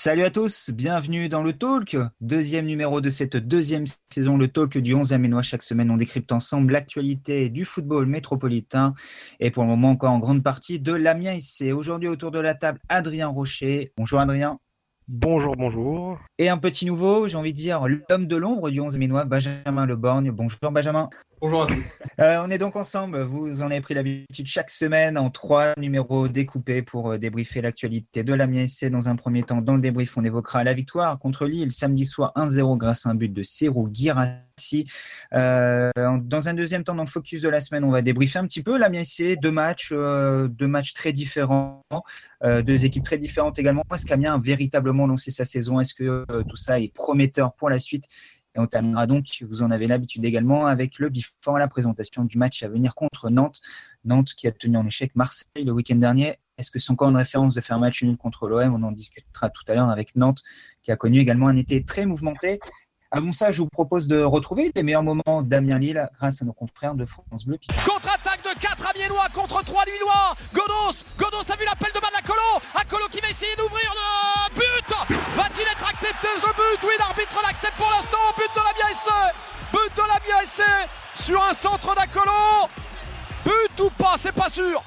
Salut 0.00 0.22
à 0.22 0.30
tous, 0.30 0.70
bienvenue 0.70 1.28
dans 1.28 1.42
le 1.42 1.52
Talk, 1.52 1.96
deuxième 2.20 2.66
numéro 2.66 3.00
de 3.00 3.10
cette 3.10 3.36
deuxième 3.36 3.82
saison, 4.10 4.36
le 4.36 4.46
Talk 4.46 4.78
du 4.78 4.94
11 4.94 5.12
Aménois. 5.12 5.42
Chaque 5.42 5.64
semaine, 5.64 5.90
on 5.90 5.96
décrypte 5.96 6.30
ensemble 6.30 6.72
l'actualité 6.72 7.48
du 7.48 7.64
football 7.64 8.06
métropolitain 8.06 8.94
et 9.40 9.50
pour 9.50 9.64
le 9.64 9.70
moment 9.70 9.90
encore 9.90 10.12
en 10.12 10.20
grande 10.20 10.44
partie 10.44 10.78
de 10.78 10.92
l'Amiens 10.92 11.32
ici. 11.32 11.72
Aujourd'hui 11.72 12.08
autour 12.08 12.30
de 12.30 12.38
la 12.38 12.54
table, 12.54 12.78
Adrien 12.88 13.26
Rocher. 13.26 13.92
Bonjour 13.96 14.20
Adrien. 14.20 14.60
Bonjour, 15.08 15.56
bonjour. 15.56 16.20
Et 16.38 16.48
un 16.48 16.58
petit 16.58 16.86
nouveau, 16.86 17.26
j'ai 17.26 17.36
envie 17.36 17.52
de 17.52 17.58
dire, 17.58 17.82
l'homme 17.88 18.28
de 18.28 18.36
l'ombre 18.36 18.70
du 18.70 18.78
11 18.78 18.94
Aménois, 18.94 19.24
Benjamin 19.24 19.84
Leborgne. 19.84 20.30
Bonjour 20.30 20.70
Benjamin. 20.70 21.10
Bonjour 21.40 21.62
à 21.62 21.66
tous. 21.66 21.74
Euh, 22.20 22.42
on 22.44 22.50
est 22.50 22.58
donc 22.58 22.74
ensemble, 22.74 23.22
vous 23.22 23.62
en 23.62 23.66
avez 23.70 23.80
pris 23.80 23.94
l'habitude 23.94 24.44
chaque 24.44 24.70
semaine 24.70 25.16
en 25.16 25.30
trois 25.30 25.74
numéros 25.76 26.26
découpés 26.26 26.82
pour 26.82 27.12
euh, 27.12 27.16
débriefer 27.16 27.60
l'actualité 27.60 28.24
de 28.24 28.34
la 28.34 28.48
MSC. 28.48 28.86
Dans 28.86 29.08
un 29.08 29.14
premier 29.14 29.44
temps, 29.44 29.60
dans 29.60 29.76
le 29.76 29.80
débrief, 29.80 30.16
on 30.16 30.24
évoquera 30.24 30.64
la 30.64 30.74
victoire 30.74 31.16
contre 31.20 31.46
Lille 31.46 31.70
samedi 31.70 32.04
soir 32.04 32.32
1-0 32.34 32.76
grâce 32.76 33.06
à 33.06 33.10
un 33.10 33.14
but 33.14 33.32
de 33.32 33.44
Serou 33.44 33.88
Girassi. 33.92 34.90
Euh, 35.32 35.92
dans 36.24 36.48
un 36.48 36.54
deuxième 36.54 36.82
temps, 36.82 36.96
dans 36.96 37.04
le 37.04 37.08
focus 37.08 37.40
de 37.40 37.48
la 37.48 37.60
semaine, 37.60 37.84
on 37.84 37.92
va 37.92 38.02
débriefer 38.02 38.40
un 38.40 38.46
petit 38.48 38.64
peu 38.64 38.76
la 38.76 38.88
MSC, 38.88 39.36
deux 39.40 39.52
matchs, 39.52 39.92
deux 39.92 40.66
matchs 40.66 40.94
très 40.94 41.12
différents, 41.12 41.84
deux 42.42 42.84
équipes 42.84 43.04
très 43.04 43.18
différentes 43.18 43.60
également. 43.60 43.84
Est-ce 43.94 44.06
qu'Amiens 44.06 44.34
a 44.34 44.38
véritablement 44.40 45.06
lancé 45.06 45.30
sa 45.30 45.44
saison? 45.44 45.78
Est-ce 45.78 45.94
que 45.94 46.24
tout 46.48 46.56
ça 46.56 46.80
est 46.80 46.92
prometteur 46.92 47.52
pour 47.52 47.70
la 47.70 47.78
suite? 47.78 48.06
Et 48.54 48.60
on 48.60 48.66
terminera 48.66 49.06
donc, 49.06 49.26
vous 49.48 49.62
en 49.62 49.70
avez 49.70 49.86
l'habitude 49.86 50.24
également, 50.24 50.66
avec 50.66 50.98
le 50.98 51.10
before, 51.10 51.58
la 51.58 51.68
présentation 51.68 52.24
du 52.24 52.38
match 52.38 52.62
à 52.62 52.68
venir 52.68 52.94
contre 52.94 53.30
Nantes. 53.30 53.60
Nantes 54.04 54.34
qui 54.36 54.46
a 54.46 54.52
tenu 54.52 54.76
en 54.76 54.86
échec 54.86 55.14
Marseille 55.14 55.64
le 55.64 55.72
week-end 55.72 55.96
dernier. 55.96 56.36
Est-ce 56.56 56.70
que 56.70 56.78
c'est 56.78 56.90
encore 56.90 57.08
une 57.10 57.16
référence 57.16 57.54
de 57.54 57.60
faire 57.60 57.76
un 57.76 57.80
match 57.80 58.02
nul 58.02 58.16
contre 58.16 58.48
l'OM 58.48 58.74
On 58.74 58.82
en 58.82 58.92
discutera 58.92 59.50
tout 59.50 59.62
à 59.68 59.74
l'heure 59.74 59.90
avec 59.90 60.16
Nantes, 60.16 60.42
qui 60.82 60.90
a 60.90 60.96
connu 60.96 61.20
également 61.20 61.48
un 61.48 61.56
été 61.56 61.84
très 61.84 62.04
mouvementé. 62.04 62.58
Avant 63.10 63.32
ça, 63.32 63.50
je 63.50 63.62
vous 63.62 63.68
propose 63.68 64.06
de 64.06 64.20
retrouver 64.20 64.72
les 64.74 64.82
meilleurs 64.82 65.02
moments 65.02 65.42
d'Amiens 65.42 65.78
Lille 65.78 66.08
grâce 66.14 66.42
à 66.42 66.44
nos 66.44 66.52
confrères 66.52 66.94
de 66.94 67.04
France 67.04 67.46
Bleu. 67.46 67.58
4 67.68 68.17
Amiénois 68.98 69.28
contre 69.32 69.62
3 69.62 69.84
Lillois. 69.84 70.34
Godos, 70.52 71.04
Godos 71.16 71.52
a 71.52 71.56
vu 71.56 71.64
l'appel 71.64 71.92
de 71.94 72.00
Manacolo. 72.00 72.60
Acolo 72.74 73.06
qui 73.08 73.20
va 73.20 73.28
essayer 73.30 73.54
d'ouvrir 73.56 73.92
le 73.94 74.54
but. 74.54 75.16
Va-t-il 75.36 75.62
être 75.68 75.88
accepté 75.88 76.28
ce 76.36 76.46
but? 76.46 76.80
Oui, 76.82 76.94
l'arbitre 76.98 77.40
l'accepte 77.42 77.76
pour 77.76 77.90
l'instant. 77.90 78.18
But 78.36 78.50
de 78.54 78.60
la 78.60 78.92
SC. 78.92 79.10
But 79.72 79.96
de 79.96 80.02
la 80.02 80.44
SC 80.44 80.62
sur 81.14 81.42
un 81.44 81.52
centre 81.52 81.94
d'Acolo. 81.94 82.68
But 83.44 83.80
ou 83.80 83.90
pas, 83.90 84.16
c'est 84.18 84.32
pas 84.32 84.48
sûr. 84.48 84.82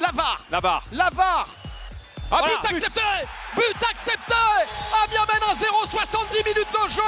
La 0.00 0.10
VAR. 0.12 0.84
La 0.92 1.10
Ah, 2.30 2.42
but 2.42 2.70
accepté. 2.70 3.00
But 3.54 3.76
accepté. 3.90 4.34
Amiens 5.04 5.26
mène 5.26 5.42
1 5.50 5.54
0, 5.56 5.86
70 5.86 6.44
minutes 6.44 6.72
de 6.72 6.88
jeu. 6.90 7.02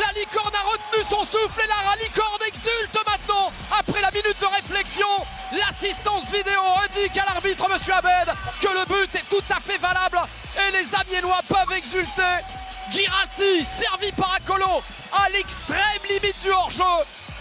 La 0.00 0.12
licorne 0.18 0.54
a 0.54 0.62
retenu 0.70 1.02
son 1.08 1.24
souffle 1.24 1.60
et 1.62 1.68
la 1.68 1.96
licorne 2.02 2.42
exulte 2.46 2.98
maintenant. 3.06 3.52
Après 3.78 4.00
la 4.00 4.10
minute 4.10 4.40
de 4.40 4.46
réflexion, 4.46 5.06
l'assistance 5.52 6.30
vidéo 6.30 6.60
indique 6.84 7.16
à 7.18 7.24
l'arbitre 7.26 7.68
Monsieur 7.68 7.94
Abed 7.94 8.34
que 8.60 8.68
le 8.68 8.84
but 8.86 9.14
est 9.14 9.28
tout 9.28 9.44
à 9.50 9.60
fait 9.60 9.78
valable 9.78 10.20
et 10.56 10.72
les 10.72 10.94
Amiénois 10.94 11.40
peuvent 11.48 11.76
exulter. 11.76 12.42
Girassi, 12.90 13.64
servi 13.64 14.12
par 14.12 14.34
Acolo, 14.34 14.82
à 15.12 15.28
l'extrême 15.30 16.02
limite 16.08 16.40
du 16.42 16.50
hors-jeu, 16.50 16.82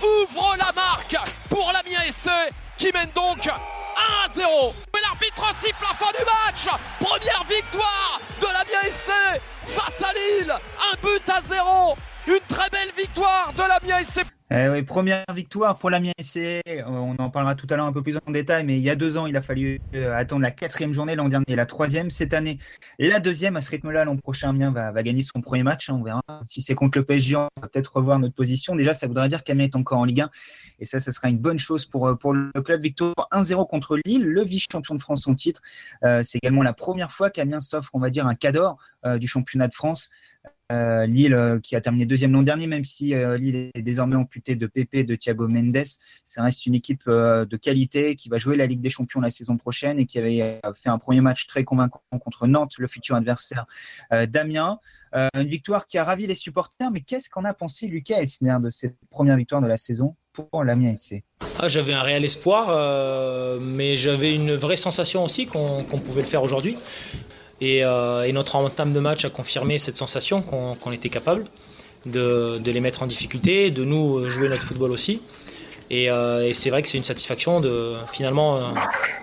ouvre 0.01 0.55
la 0.57 0.71
marque 0.73 1.17
pour 1.49 1.71
l'Amiens 1.71 2.09
SC 2.09 2.29
qui 2.77 2.91
mène 2.93 3.11
donc 3.15 3.47
1 3.47 4.33
0. 4.35 4.73
L'arbitre 5.21 5.59
siffle 5.59 5.83
la 5.83 5.95
fin 5.95 6.11
du 6.17 6.25
match. 6.25 6.79
Première 6.99 7.43
victoire 7.43 8.21
de 8.39 8.45
la 8.47 8.89
SC 8.89 9.11
face 9.67 10.01
à 10.01 10.13
Lille. 10.13 10.51
Un 10.51 10.95
but 11.01 11.29
à 11.29 11.41
zéro. 11.41 11.95
Une 12.27 12.39
très 12.47 12.69
belle 12.71 12.91
victoire 12.97 13.53
de 13.53 13.61
la 13.61 14.03
SC. 14.03 14.21
Eh 14.53 14.67
oui, 14.67 14.83
première 14.83 15.23
victoire 15.33 15.77
pour 15.77 15.89
l'Amiens 15.89 16.11
SC. 16.19 16.59
Euh, 16.67 16.83
on 16.85 17.15
en 17.19 17.29
parlera 17.29 17.55
tout 17.55 17.67
à 17.69 17.77
l'heure 17.77 17.85
un 17.85 17.93
peu 17.93 18.03
plus 18.03 18.17
en 18.17 18.31
détail, 18.31 18.65
mais 18.65 18.77
il 18.77 18.83
y 18.83 18.89
a 18.89 18.97
deux 18.97 19.17
ans, 19.17 19.25
il 19.25 19.37
a 19.37 19.41
fallu 19.41 19.79
euh, 19.95 20.13
attendre 20.13 20.41
la 20.41 20.51
quatrième 20.51 20.91
journée, 20.91 21.15
l'an 21.15 21.29
dernier 21.29 21.55
la 21.55 21.65
troisième. 21.65 22.09
Cette 22.09 22.33
année, 22.33 22.57
la 22.99 23.21
deuxième. 23.21 23.55
À 23.55 23.61
ce 23.61 23.69
rythme-là, 23.69 24.03
l'an 24.03 24.17
prochain, 24.17 24.49
Amiens 24.49 24.71
va, 24.71 24.91
va, 24.91 25.03
gagner 25.03 25.21
son 25.21 25.39
premier 25.39 25.63
match. 25.63 25.89
On 25.89 26.03
verra. 26.03 26.21
Si 26.43 26.61
c'est 26.61 26.75
contre 26.75 26.97
le 26.97 27.05
PSG, 27.05 27.37
on 27.37 27.47
va 27.61 27.69
peut-être 27.69 27.95
revoir 27.95 28.19
notre 28.19 28.35
position. 28.35 28.75
Déjà, 28.75 28.91
ça 28.91 29.07
voudrait 29.07 29.29
dire 29.29 29.45
qu'Amiens 29.45 29.63
est 29.63 29.75
encore 29.77 29.99
en 29.99 30.05
Ligue 30.05 30.19
1. 30.19 30.29
Et 30.79 30.85
ça, 30.85 30.99
ce 30.99 31.11
sera 31.11 31.29
une 31.29 31.39
bonne 31.39 31.57
chose 31.57 31.85
pour, 31.85 32.09
euh, 32.09 32.17
le 32.53 32.61
club. 32.61 32.81
Victoire 32.81 33.29
1-0 33.31 33.65
contre 33.69 33.97
Lille, 34.03 34.25
le 34.25 34.43
vice-champion 34.43 34.95
de 34.95 35.01
France 35.01 35.29
en 35.29 35.33
titre. 35.33 35.61
c'est 36.01 36.39
également 36.43 36.63
la 36.63 36.73
première 36.73 37.13
fois 37.13 37.29
qu'Amiens 37.29 37.61
s'offre, 37.61 37.91
on 37.93 37.99
va 37.99 38.09
dire, 38.09 38.27
un 38.27 38.35
cadre 38.35 38.75
du 39.17 39.29
championnat 39.29 39.69
de 39.69 39.73
France. 39.73 40.09
Euh, 40.71 41.05
Lille 41.05 41.33
euh, 41.33 41.59
qui 41.59 41.75
a 41.75 41.81
terminé 41.81 42.05
deuxième 42.05 42.31
l'an 42.31 42.43
dernier, 42.43 42.65
même 42.65 42.85
si 42.85 43.13
euh, 43.13 43.37
Lille 43.37 43.71
est 43.73 43.81
désormais 43.81 44.15
amputée 44.15 44.55
de 44.55 44.67
Pepe 44.67 45.05
de 45.05 45.15
Thiago 45.15 45.47
Mendes. 45.47 45.83
Ça 46.23 46.43
reste 46.43 46.65
une 46.65 46.75
équipe 46.75 47.07
de 47.07 47.57
qualité 47.57 48.15
qui 48.15 48.29
va 48.29 48.37
jouer 48.37 48.55
la 48.55 48.65
Ligue 48.65 48.81
des 48.81 48.89
Champions 48.89 49.19
la 49.19 49.31
saison 49.31 49.57
prochaine 49.57 49.99
et 49.99 50.05
qui 50.05 50.17
avait 50.17 50.61
fait 50.75 50.89
un 50.89 50.97
premier 50.97 51.21
match 51.21 51.47
très 51.47 51.63
convaincant 51.63 52.01
contre 52.23 52.47
Nantes, 52.47 52.73
le 52.77 52.87
futur 52.87 53.15
adversaire 53.15 53.65
d'Amiens. 54.11 54.79
une 55.13 55.47
victoire 55.47 55.85
qui 55.85 55.97
a 55.97 56.03
ravi 56.03 56.27
les 56.27 56.35
supporters, 56.35 56.91
mais 56.91 57.01
qu'est-ce 57.01 57.29
qu'en 57.29 57.43
a 57.43 57.53
pensé 57.53 57.87
Lucas 57.87 58.17
Elsner 58.17 58.57
de 58.61 58.69
cette 58.69 58.95
première 59.09 59.37
victoire 59.37 59.61
de 59.61 59.67
la 59.67 59.77
saison 59.77 60.15
pour 60.33 60.63
l'Amiens 60.63 60.95
SC 60.95 61.23
ah, 61.59 61.67
J'avais 61.67 61.93
un 61.93 62.03
réel 62.03 62.23
espoir, 62.23 63.59
mais 63.59 63.97
j'avais 63.97 64.33
une 64.33 64.55
vraie 64.55 64.77
sensation 64.77 65.23
aussi 65.23 65.47
qu'on 65.47 65.83
pouvait 65.83 66.21
le 66.21 66.27
faire 66.27 66.43
aujourd'hui. 66.43 66.77
Euh, 67.61 68.23
et, 68.23 68.33
notre 68.33 68.55
entame 68.55 68.93
de 68.93 68.99
match 68.99 69.25
a 69.25 69.29
confirmé 69.29 69.77
cette 69.77 69.97
sensation 69.97 70.41
qu'on 70.41 70.91
était 70.91 71.09
capable 71.09 71.43
de, 72.05 72.59
les 72.63 72.79
mettre 72.79 73.03
en 73.03 73.07
difficulté, 73.07 73.69
de 73.69 73.83
nous 73.83 74.29
jouer 74.29 74.49
notre 74.49 74.63
football 74.63 74.91
aussi. 74.91 75.21
Et, 75.89 76.09
euh, 76.09 76.51
c'est 76.53 76.69
vrai 76.69 76.81
que 76.81 76.87
c'est 76.87 76.97
une 76.97 77.03
satisfaction 77.03 77.61
finalement 78.11 78.57
euh, 78.57 78.61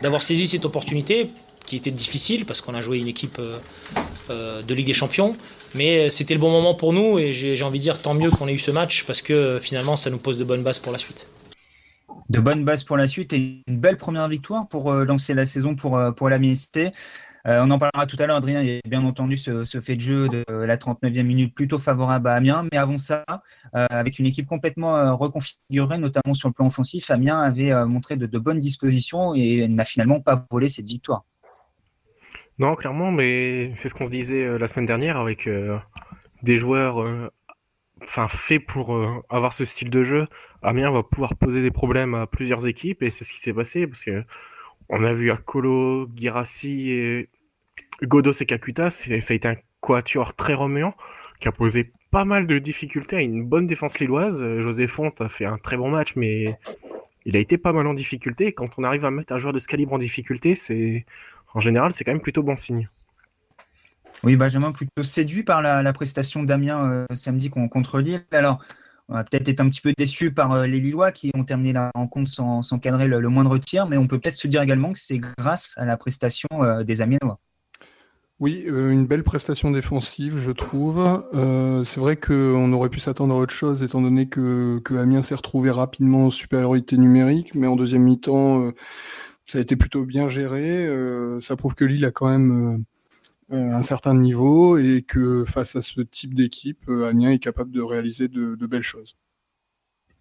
d'avoir 0.03 0.23
saisi 0.23 0.47
cette 0.47 0.65
opportunité 0.65 1.31
qui 1.67 1.77
était 1.77 1.91
difficile 1.91 2.47
parce 2.47 2.61
qu'on 2.61 2.75
a 2.75 2.81
joué 2.81 2.99
une 2.99 3.09
équipe 3.09 3.39
de 4.31 4.75
Ligue 4.75 4.87
des 4.87 4.95
Champions. 4.95 5.37
Mais 5.75 6.09
c'était 6.09 6.33
le 6.33 6.41
bon 6.41 6.51
moment 6.51 6.75
pour 6.75 6.95
nous 6.95 7.19
et 7.19 7.35
j'ai 7.35 7.63
envie 7.63 7.79
de 7.79 7.83
dire 7.83 8.01
tant 8.01 8.15
mieux 8.15 8.31
qu'on 8.31 8.49
ait 8.49 8.55
eu 8.55 8.59
ce 8.59 8.71
match 8.71 9.05
parce 9.05 9.21
que 9.21 9.59
finalement 9.61 9.97
ça 9.97 10.09
nous 10.09 10.17
pose 10.17 10.39
de 10.39 10.45
bonnes 10.45 10.63
bases 10.63 10.79
pour 10.79 10.93
la 10.93 10.99
suite 10.99 11.27
de 12.31 12.41
bonnes 12.41 12.63
bases 12.63 12.85
pour 12.85 12.99
la 12.99 13.07
suite 13.07 13.33
et 13.33 13.63
une 13.67 13.79
belle 13.79 13.97
première 13.97 14.29
victoire 14.29 14.69
pour 14.69 14.93
lancer 14.93 15.33
la 15.33 15.47
saison 15.47 15.75
pour, 15.75 15.99
pour 16.15 16.29
la 16.29 16.39
MST. 16.39 16.91
Euh, 17.47 17.61
on 17.63 17.71
en 17.71 17.79
parlera 17.79 18.07
tout 18.07 18.17
à 18.19 18.27
l'heure, 18.27 18.37
Adrien. 18.37 18.63
Il 18.63 18.81
a 18.85 18.89
bien 18.89 19.05
entendu 19.05 19.37
ce, 19.37 19.65
fait 19.81 19.97
de 19.97 20.01
jeu 20.01 20.29
de 20.29 20.45
la 20.49 20.77
39e 20.77 21.23
minute 21.23 21.55
plutôt 21.55 21.79
favorable 21.79 22.29
à 22.29 22.35
Amiens. 22.35 22.67
Mais 22.73 22.79
avant 22.79 22.99
ça, 22.99 23.25
euh, 23.75 23.87
avec 23.91 24.19
une 24.19 24.27
équipe 24.27 24.47
complètement 24.47 24.97
euh, 24.97 25.13
reconfigurée, 25.13 25.99
notamment 25.99 26.35
sur 26.35 26.49
le 26.49 26.55
plan 26.55 26.67
offensif, 26.67 27.11
Amiens 27.11 27.41
avait 27.41 27.73
montré 27.87 28.17
de, 28.17 28.39
bonnes 28.39 28.61
dispositions 28.61 29.35
et 29.35 29.67
n'a 29.69 29.85
finalement 29.85 30.21
pas 30.21 30.47
volé 30.51 30.69
cette 30.69 30.87
victoire. 30.87 31.25
Non, 32.59 32.75
clairement, 32.75 33.13
mais 33.13 33.73
c'est 33.75 33.89
ce 33.89 33.95
qu'on 33.95 34.07
se 34.07 34.11
disait 34.11 34.59
la 34.59 34.69
semaine 34.69 34.87
dernière 34.87 35.17
avec 35.17 35.49
des 36.43 36.57
joueurs 36.57 37.31
enfin 38.03 38.29
faits 38.29 38.65
pour 38.65 38.97
avoir 39.29 39.53
ce 39.53 39.65
style 39.65 39.91
de 39.91 40.03
jeu. 40.03 40.27
Amiens 40.63 40.91
va 40.91 41.03
pouvoir 41.03 41.37
poser 41.37 41.63
des 41.63 41.71
problèmes 41.71 42.15
à 42.15 42.27
plusieurs 42.27 42.67
équipes 42.67 43.03
et 43.03 43.11
c'est 43.11 43.25
ce 43.25 43.33
qui 43.33 43.41
s'est 43.41 43.53
passé 43.53 43.87
parce 43.87 44.05
que 44.05 44.25
on 44.89 45.05
a 45.05 45.13
vu 45.13 45.31
Akolo, 45.31 46.09
Girassi 46.15 46.91
et 46.91 47.29
Godos 48.03 48.33
et 48.33 48.47
Kakuta, 48.47 48.91
ça 48.91 49.11
a 49.11 49.35
été 49.35 49.49
un 49.49 49.57
quatuor 49.81 50.35
très 50.35 50.55
remuant 50.55 50.95
qui 51.41 51.49
a 51.49 51.53
posé 51.53 51.93
pas 52.11 52.25
mal 52.25 52.47
de 52.47 52.59
difficultés 52.59 53.17
à 53.17 53.21
une 53.21 53.45
bonne 53.45 53.67
défense 53.67 53.99
lilloise. 53.99 54.45
José 54.61 54.87
Font 54.87 55.13
a 55.21 55.29
fait 55.29 55.45
un 55.45 55.59
très 55.59 55.77
bon 55.77 55.91
match, 55.91 56.17
mais 56.17 56.59
il 57.25 57.37
a 57.37 57.41
été 57.41 57.59
pas 57.59 57.73
mal 57.73 57.87
en 57.87 57.95
difficulté. 57.95 58.53
quand 58.53 58.79
on 58.79 58.85
arrive 58.85 59.05
à 59.05 59.11
mettre 59.11 59.33
un 59.33 59.39
joueur 59.39 59.53
de 59.53 59.59
ce 59.59 59.69
calibre 59.69 59.93
en 59.93 59.99
difficulté, 59.99 60.55
c'est 60.55 61.05
en 61.55 61.61
général, 61.61 61.93
c'est 61.93 62.05
quand 62.05 62.13
même 62.13 62.21
plutôt 62.21 62.43
bon 62.43 62.57
signe. 62.57 62.89
Oui, 64.25 64.37
Benjamin, 64.37 64.73
plutôt 64.73 65.05
séduit 65.05 65.45
par 65.45 65.63
la, 65.63 65.93
prestation 65.93 66.43
d'Amiens 66.43 66.91
euh, 66.91 67.07
samedi 67.15 67.51
contre 67.51 68.01
Lille. 68.01 68.25
Alors, 68.33 68.61
on 69.09 69.17
a 69.17 69.25
peut-être 69.25 69.49
été 69.49 69.63
un 69.63 69.69
petit 69.69 69.81
peu 69.81 69.93
déçu 69.97 70.33
par 70.33 70.53
euh, 70.53 70.67
les 70.67 70.81
Lillois 70.81 71.13
qui 71.13 71.31
ont 71.35 71.45
terminé 71.45 71.73
la 71.73 71.91
rencontre 71.95 72.31
sans, 72.31 72.79
cadrer 72.79 73.09
le, 73.09 73.29
moindre 73.29 73.57
tir, 73.59 73.87
mais 73.87 73.97
on 73.97 74.07
peut 74.07 74.19
peut-être 74.19 74.37
se 74.37 74.49
dire 74.49 74.63
également 74.63 74.93
que 74.93 74.99
c'est 74.99 75.19
grâce 75.19 75.73
à 75.77 75.85
la 75.85 75.97
prestation 75.97 76.49
euh, 76.53 76.85
des 76.85 77.01
Amiénois. 77.01 77.39
Oui, 78.39 78.65
euh, 78.69 78.91
une 78.91 79.07
belle 79.07 79.25
prestation 79.25 79.71
défensive, 79.71 80.39
je 80.39 80.53
trouve. 80.53 81.25
c'est 81.85 81.99
vrai 81.99 82.17
qu'on 82.17 82.73
aurait 82.73 82.91
pu 82.91 83.01
s'attendre 83.01 83.35
à 83.35 83.39
autre 83.39 83.55
chose, 83.55 83.83
étant 83.83 84.01
donné 84.01 84.29
que, 84.29 84.79
que 84.85 84.95
Amiens 84.95 85.23
s'est 85.23 85.35
retrouvé 85.35 85.71
rapidement 85.71 86.27
en 86.27 86.31
supériorité 86.31 86.97
numérique, 86.99 87.55
mais 87.55 87.67
en 87.67 87.75
deuxième 87.75 88.03
mi-temps, 88.03 88.71
ça 89.45 89.59
a 89.59 89.61
été 89.61 89.75
plutôt 89.75 90.05
bien 90.05 90.29
géré. 90.29 90.87
ça 91.41 91.57
prouve 91.57 91.75
que 91.75 91.85
Lille 91.85 92.05
a 92.05 92.13
quand 92.13 92.29
même 92.29 92.85
un 93.51 93.83
certain 93.83 94.15
niveau 94.15 94.77
et 94.77 95.03
que 95.03 95.45
face 95.45 95.77
à 95.77 95.83
ce 95.83 96.01
type 96.01 96.35
d'équipe, 96.35 96.89
euh, 96.89 97.09
Amiens 97.09 97.31
est 97.31 97.39
capable 97.39 97.71
de 97.71 97.81
réaliser 97.81 98.29
de, 98.29 98.67
belles 98.67 98.83
choses. 98.83 99.17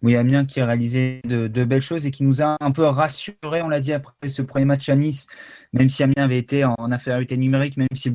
Oui, 0.00 0.14
Amiens 0.14 0.44
qui 0.44 0.60
a 0.60 0.66
réalisé 0.66 1.20
de, 1.24 1.64
belles 1.64 1.82
choses 1.82 2.06
et 2.06 2.12
qui 2.12 2.22
nous 2.22 2.40
a 2.40 2.56
un 2.60 2.70
peu 2.70 2.84
rassuré, 2.84 3.62
on 3.62 3.68
l'a 3.68 3.80
dit 3.80 3.92
après 3.92 4.28
ce 4.28 4.42
premier 4.42 4.64
match 4.64 4.88
à 4.88 4.94
Nice, 4.94 5.26
même 5.72 5.88
si 5.88 6.04
Amiens 6.04 6.22
avait 6.22 6.38
été 6.38 6.64
en 6.64 6.76
infériorité 6.78 7.36
numérique, 7.36 7.76
même 7.76 7.88
si 7.94 8.08
le 8.08 8.14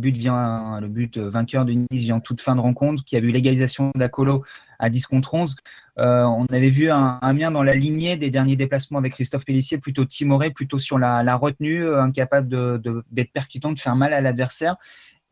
but 0.88 1.18
vainqueur 1.18 1.66
de 1.66 1.74
Nice 1.74 2.04
vient 2.04 2.16
en 2.16 2.20
toute 2.22 2.40
fin 2.40 2.56
de 2.56 2.62
rencontre, 2.62 3.04
qui 3.04 3.18
a 3.18 3.20
vu 3.20 3.32
l'égalisation 3.32 3.92
d'Acolo 3.96 4.46
à 4.80 4.90
10 4.90 5.08
contre 5.08 5.34
11. 5.34 5.58
Euh, 6.00 6.24
on 6.24 6.46
avait 6.46 6.70
vu 6.70 6.90
un 6.90 7.20
Amiens 7.22 7.52
dans 7.52 7.64
la 7.64 7.76
lignée 7.76 8.16
des 8.16 8.30
derniers 8.30 8.56
déplacements 8.56 9.00
avec 9.00 9.12
Christophe 9.12 9.44
Pellissier, 9.44 9.78
plutôt 9.78 10.06
timoré, 10.06 10.52
plutôt 10.52 10.80
sur 10.80 10.98
la, 10.98 11.36
retenue, 11.36 11.86
incapable 11.86 12.80
d'être 13.12 13.32
percutant, 13.34 13.74
de 13.74 13.80
faire 13.80 13.98
mal 13.98 14.14
à 14.14 14.22
l'adversaire. 14.22 14.78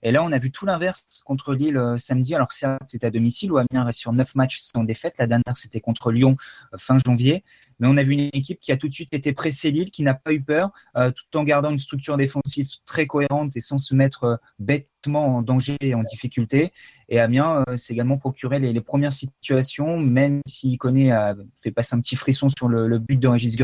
Et 0.03 0.11
là, 0.11 0.23
on 0.23 0.31
a 0.31 0.39
vu 0.39 0.51
tout 0.51 0.65
l'inverse 0.65 1.05
contre 1.25 1.53
Lille 1.53 1.77
euh, 1.77 1.97
samedi. 1.97 2.33
Alors 2.33 2.51
certes, 2.51 2.81
c'est 2.87 3.03
à 3.03 3.11
domicile 3.11 3.51
où 3.51 3.57
Amiens 3.57 3.83
reste 3.83 3.99
sur 3.99 4.13
neuf 4.13 4.33
matchs 4.35 4.59
sans 4.59 4.83
défaite. 4.83 5.15
La 5.19 5.27
dernière, 5.27 5.55
c'était 5.55 5.79
contre 5.79 6.11
Lyon 6.11 6.37
euh, 6.73 6.77
fin 6.77 6.97
janvier. 7.05 7.43
Mais 7.79 7.87
on 7.87 7.97
a 7.97 8.03
vu 8.03 8.13
une 8.13 8.29
équipe 8.33 8.59
qui 8.59 8.71
a 8.71 8.77
tout 8.77 8.87
de 8.87 8.93
suite 8.93 9.13
été 9.13 9.33
pressée 9.33 9.71
Lille, 9.71 9.91
qui 9.91 10.03
n'a 10.03 10.13
pas 10.13 10.33
eu 10.33 10.41
peur, 10.41 10.71
euh, 10.95 11.11
tout 11.11 11.37
en 11.37 11.43
gardant 11.43 11.69
une 11.69 11.77
structure 11.77 12.17
défensive 12.17 12.67
très 12.85 13.05
cohérente 13.05 13.55
et 13.55 13.61
sans 13.61 13.77
se 13.77 13.93
mettre 13.95 14.39
bêtement 14.59 15.37
en 15.37 15.41
danger 15.41 15.77
et 15.81 15.93
en 15.93 16.03
difficulté. 16.03 16.73
Et 17.09 17.19
Amiens 17.19 17.63
s'est 17.75 17.93
également 17.93 18.17
procuré 18.17 18.59
les, 18.59 18.81
premières 18.81 19.13
situations, 19.13 19.99
même 19.99 20.41
s'il 20.47 20.77
connaît, 20.77 21.11
fait 21.55 21.71
passer 21.71 21.95
un 21.95 21.99
petit 21.99 22.15
frisson 22.15 22.47
sur 22.49 22.67
le, 22.67 22.99
but 22.99 23.17
de 23.17 23.27
Régis. 23.27 23.57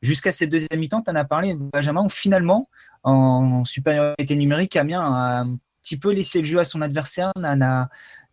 Jusqu'à 0.00 0.30
cette 0.30 0.50
deuxième 0.50 0.78
mi-temps, 0.78 1.02
tu 1.02 1.10
en 1.10 1.16
as 1.16 1.24
parlé, 1.24 1.54
Benjamin, 1.54 2.04
où 2.04 2.08
finalement, 2.08 2.68
en 3.02 3.64
supériorité 3.64 4.36
numérique, 4.36 4.76
Amiens 4.76 5.00
a 5.00 5.40
un 5.40 5.58
petit 5.82 5.96
peu 5.96 6.12
laissé 6.12 6.40
le 6.40 6.44
jeu 6.44 6.58
à 6.58 6.64
son 6.64 6.82
adversaire, 6.82 7.32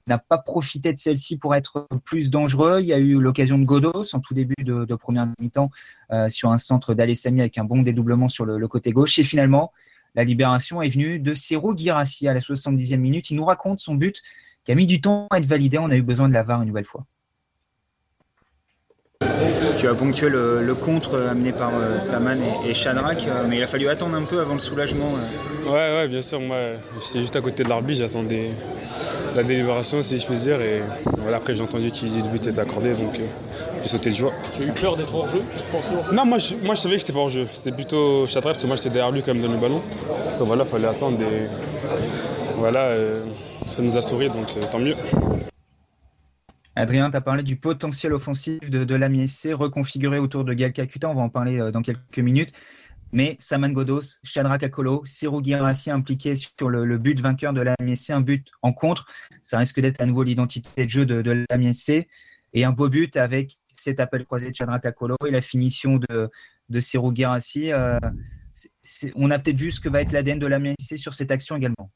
n'a 0.08 0.18
pas 0.18 0.38
profité 0.38 0.94
de 0.94 0.98
celle-ci 0.98 1.38
pour 1.38 1.56
être 1.56 1.88
plus 2.04 2.30
dangereux. 2.30 2.80
Il 2.82 2.86
y 2.86 2.94
a 2.94 3.00
eu 3.00 3.20
l'occasion 3.20 3.58
de 3.58 3.66
Godos 3.66 4.14
en 4.14 4.20
tout 4.20 4.34
début 4.34 4.64
de, 4.64 4.96
première 4.96 5.28
mi-temps 5.40 5.72
euh, 6.12 6.30
sur 6.30 6.52
un 6.52 6.58
centre 6.58 6.94
d'Alessami 6.94 7.42
avec 7.42 7.58
un 7.58 7.64
bon 7.64 7.82
dédoublement 7.82 8.28
sur 8.28 8.46
le, 8.46 8.68
côté 8.68 8.92
gauche. 8.92 9.18
Et 9.20 9.24
finalement, 9.24 9.72
la 10.14 10.24
libération 10.24 10.82
est 10.82 10.90
venue 10.90 11.20
de 11.20 11.34
Cero 11.34 11.76
Girassi 11.76 12.28
à 12.28 12.34
la 12.34 12.40
70e 12.40 12.98
minute. 12.98 13.30
Il 13.30 13.38
nous 13.38 13.46
raconte 13.46 13.80
son 13.80 13.96
but 13.96 14.22
qui 14.64 14.72
a 14.72 14.76
mis 14.76 14.88
du 14.88 15.02
temps 15.02 15.28
à 15.32 15.40
être 15.40 15.46
validé. 15.46 15.78
On 15.78 15.90
a 15.90 15.96
eu 15.96 16.04
besoin 16.04 16.30
de 16.30 16.34
la 16.34 16.44
une 16.44 16.66
nouvelle 16.66 16.86
fois. 16.86 17.06
Tu 19.80 19.88
as 19.88 19.94
ponctué 19.94 20.30
le, 20.30 20.76
contre 20.76 21.20
amené 21.20 21.52
par 21.52 21.72
euh, 21.74 22.00
Saman 22.00 22.38
et, 22.40 22.70
et 22.70 22.74
euh, 22.88 23.46
mais 23.48 23.58
il 23.58 23.64
a 23.64 23.68
fallu 23.68 23.88
attendre 23.88 24.16
un 24.16 24.24
peu 24.24 24.40
avant 24.40 24.54
le 24.54 24.60
soulagement. 24.60 25.14
Euh. 25.16 25.70
Ouais, 25.70 25.98
ouais, 26.02 26.08
bien 26.08 26.22
sûr. 26.22 26.40
Moi, 26.40 26.58
j'étais 27.06 27.20
juste 27.20 27.36
à 27.36 27.42
côté 27.42 27.64
de 27.64 27.70
l'arbitre, 27.70 28.00
j'attendais 28.00 28.52
la 29.36 29.44
délibération, 29.44 30.02
si 30.02 30.18
je 30.18 30.26
puis 30.26 30.38
dire. 30.38 30.62
Et 30.62 30.82
voilà, 31.18 31.38
après, 31.38 31.56
j'ai 31.56 31.62
entendu 31.62 31.92
qu'il 31.92 32.16
le 32.16 32.30
but 32.30 32.48
était 32.48 32.60
accordé, 32.60 32.94
donc 32.94 33.20
j'ai 33.82 33.90
sauté 33.90 34.10
de 34.10 34.16
joie. 34.16 34.32
Tu 34.56 34.64
as 34.64 34.66
eu 34.68 34.72
peur 34.72 34.96
d'être 34.96 35.14
hors 35.14 35.30
jeu 35.30 35.42
Non, 36.12 36.26
moi 36.26 36.38
je, 36.38 36.56
moi 36.64 36.76
je 36.76 36.82
savais 36.82 36.96
que 36.96 37.02
j'étais 37.02 37.14
pas 37.14 37.20
hors 37.20 37.30
jeu. 37.30 37.48
C'était 37.52 37.76
plutôt 37.76 38.26
Chadrac, 38.26 38.54
parce 38.54 38.64
que 38.64 38.68
moi 38.68 38.76
j'étais 38.76 38.90
derrière 38.90 39.12
lui 39.12 39.24
quand 39.24 39.34
même 39.34 39.44
dans 39.44 39.52
le 39.52 39.58
ballon. 39.58 39.82
Donc 40.40 40.48
voilà, 40.48 40.64
il 40.64 40.70
fallait 40.70 40.88
attendre. 40.88 41.20
Et 41.22 41.48
voilà, 42.58 42.92
ça 43.70 43.82
nous 43.82 43.98
a 43.98 44.02
souri, 44.02 44.30
donc 44.30 44.48
tant 44.72 44.80
mieux. 44.80 44.96
Adrien, 46.76 47.10
tu 47.10 47.16
as 47.16 47.22
parlé 47.22 47.42
du 47.42 47.56
potentiel 47.56 48.14
offensif 48.14 48.70
de, 48.70 48.84
de 48.84 48.96
l'AMISC 48.96 49.48
reconfiguré 49.54 50.20
autour 50.20 50.44
de 50.44 50.54
Gal 50.54 50.74
Kakuta. 50.74 51.10
On 51.10 51.16
va 51.16 51.22
en 51.22 51.30
parler 51.30 51.60
euh, 51.60 51.72
dans 51.72 51.82
quelques 51.82 52.20
minutes. 52.20 52.52
Mais 53.14 53.38
Saman 53.40 53.72
Godos, 53.72 54.20
Shadrach 54.24 54.62
Akolo, 54.62 55.02
Ciro 55.06 55.42
Girassi 55.42 55.90
impliqué 55.90 56.36
sur 56.36 56.70
le, 56.70 56.98
but 56.98 57.18
vainqueur 57.22 57.54
de 57.54 57.62
l'AMSC, 57.62 58.10
un 58.10 58.20
but 58.20 58.50
en 58.62 58.74
contre. 58.74 59.06
Ça 59.42 59.58
risque 59.58 59.80
d'être 59.80 60.02
à 60.02 60.06
nouveau 60.06 60.24
l'identité 60.24 60.84
de 60.84 60.90
jeu 60.90 61.06
de, 61.06 61.22
de 61.22 61.46
l'AMSC. 61.50 62.08
Et 62.54 62.66
un 62.66 62.72
beau 62.72 62.90
but 62.90 63.16
avec 63.16 63.58
cet 63.74 64.02
appel 64.02 64.26
croisé 64.26 64.52
de 64.52 64.56
Shadrach 64.56 64.86
Akolo 64.86 65.16
et 65.26 65.32
la 65.32 65.42
finition 65.42 65.98
de, 65.98 66.30
de 66.70 66.80
Girassi. 66.80 67.72
Euh, 67.72 68.00
on 69.16 69.32
a 69.32 69.40
peut-être 69.40 69.58
vu 69.58 69.72
ce 69.72 69.80
que 69.80 69.88
va 69.88 70.02
être 70.02 70.12
l'ADN 70.12 70.40
de 70.40 70.48
l'AMSC 70.48 70.98
sur 70.98 71.14
cette 71.14 71.32
action 71.32 71.56
également. 71.56 71.92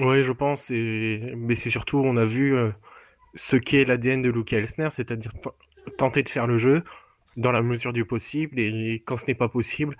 Oui, 0.00 0.22
je 0.22 0.32
pense. 0.32 0.70
Mais 0.70 1.56
c'est 1.56 1.70
surtout, 1.70 1.98
on 1.98 2.16
a 2.16 2.24
vu. 2.24 2.56
Euh, 2.56 2.70
ce 3.34 3.56
qu'est 3.56 3.84
l'ADN 3.84 4.22
de 4.22 4.30
Luke 4.30 4.52
Elsner, 4.52 4.88
c'est-à-dire 4.90 5.32
tenter 5.98 6.22
de 6.22 6.28
faire 6.28 6.46
le 6.46 6.58
jeu 6.58 6.84
dans 7.36 7.52
la 7.52 7.62
mesure 7.62 7.92
du 7.92 8.04
possible 8.04 8.58
et 8.58 9.02
quand 9.04 9.16
ce 9.16 9.26
n'est 9.26 9.34
pas 9.34 9.48
possible, 9.48 9.96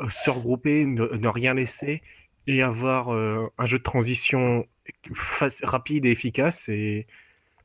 euh, 0.00 0.08
se 0.10 0.30
regrouper, 0.30 0.84
ne, 0.84 1.28
rien 1.28 1.54
laisser 1.54 2.02
et 2.46 2.62
avoir 2.62 3.14
euh, 3.14 3.46
un 3.58 3.66
jeu 3.66 3.78
de 3.78 3.82
transition 3.82 4.66
rapide 5.62 6.04
et 6.04 6.10
efficace. 6.10 6.68
Et 6.68 7.06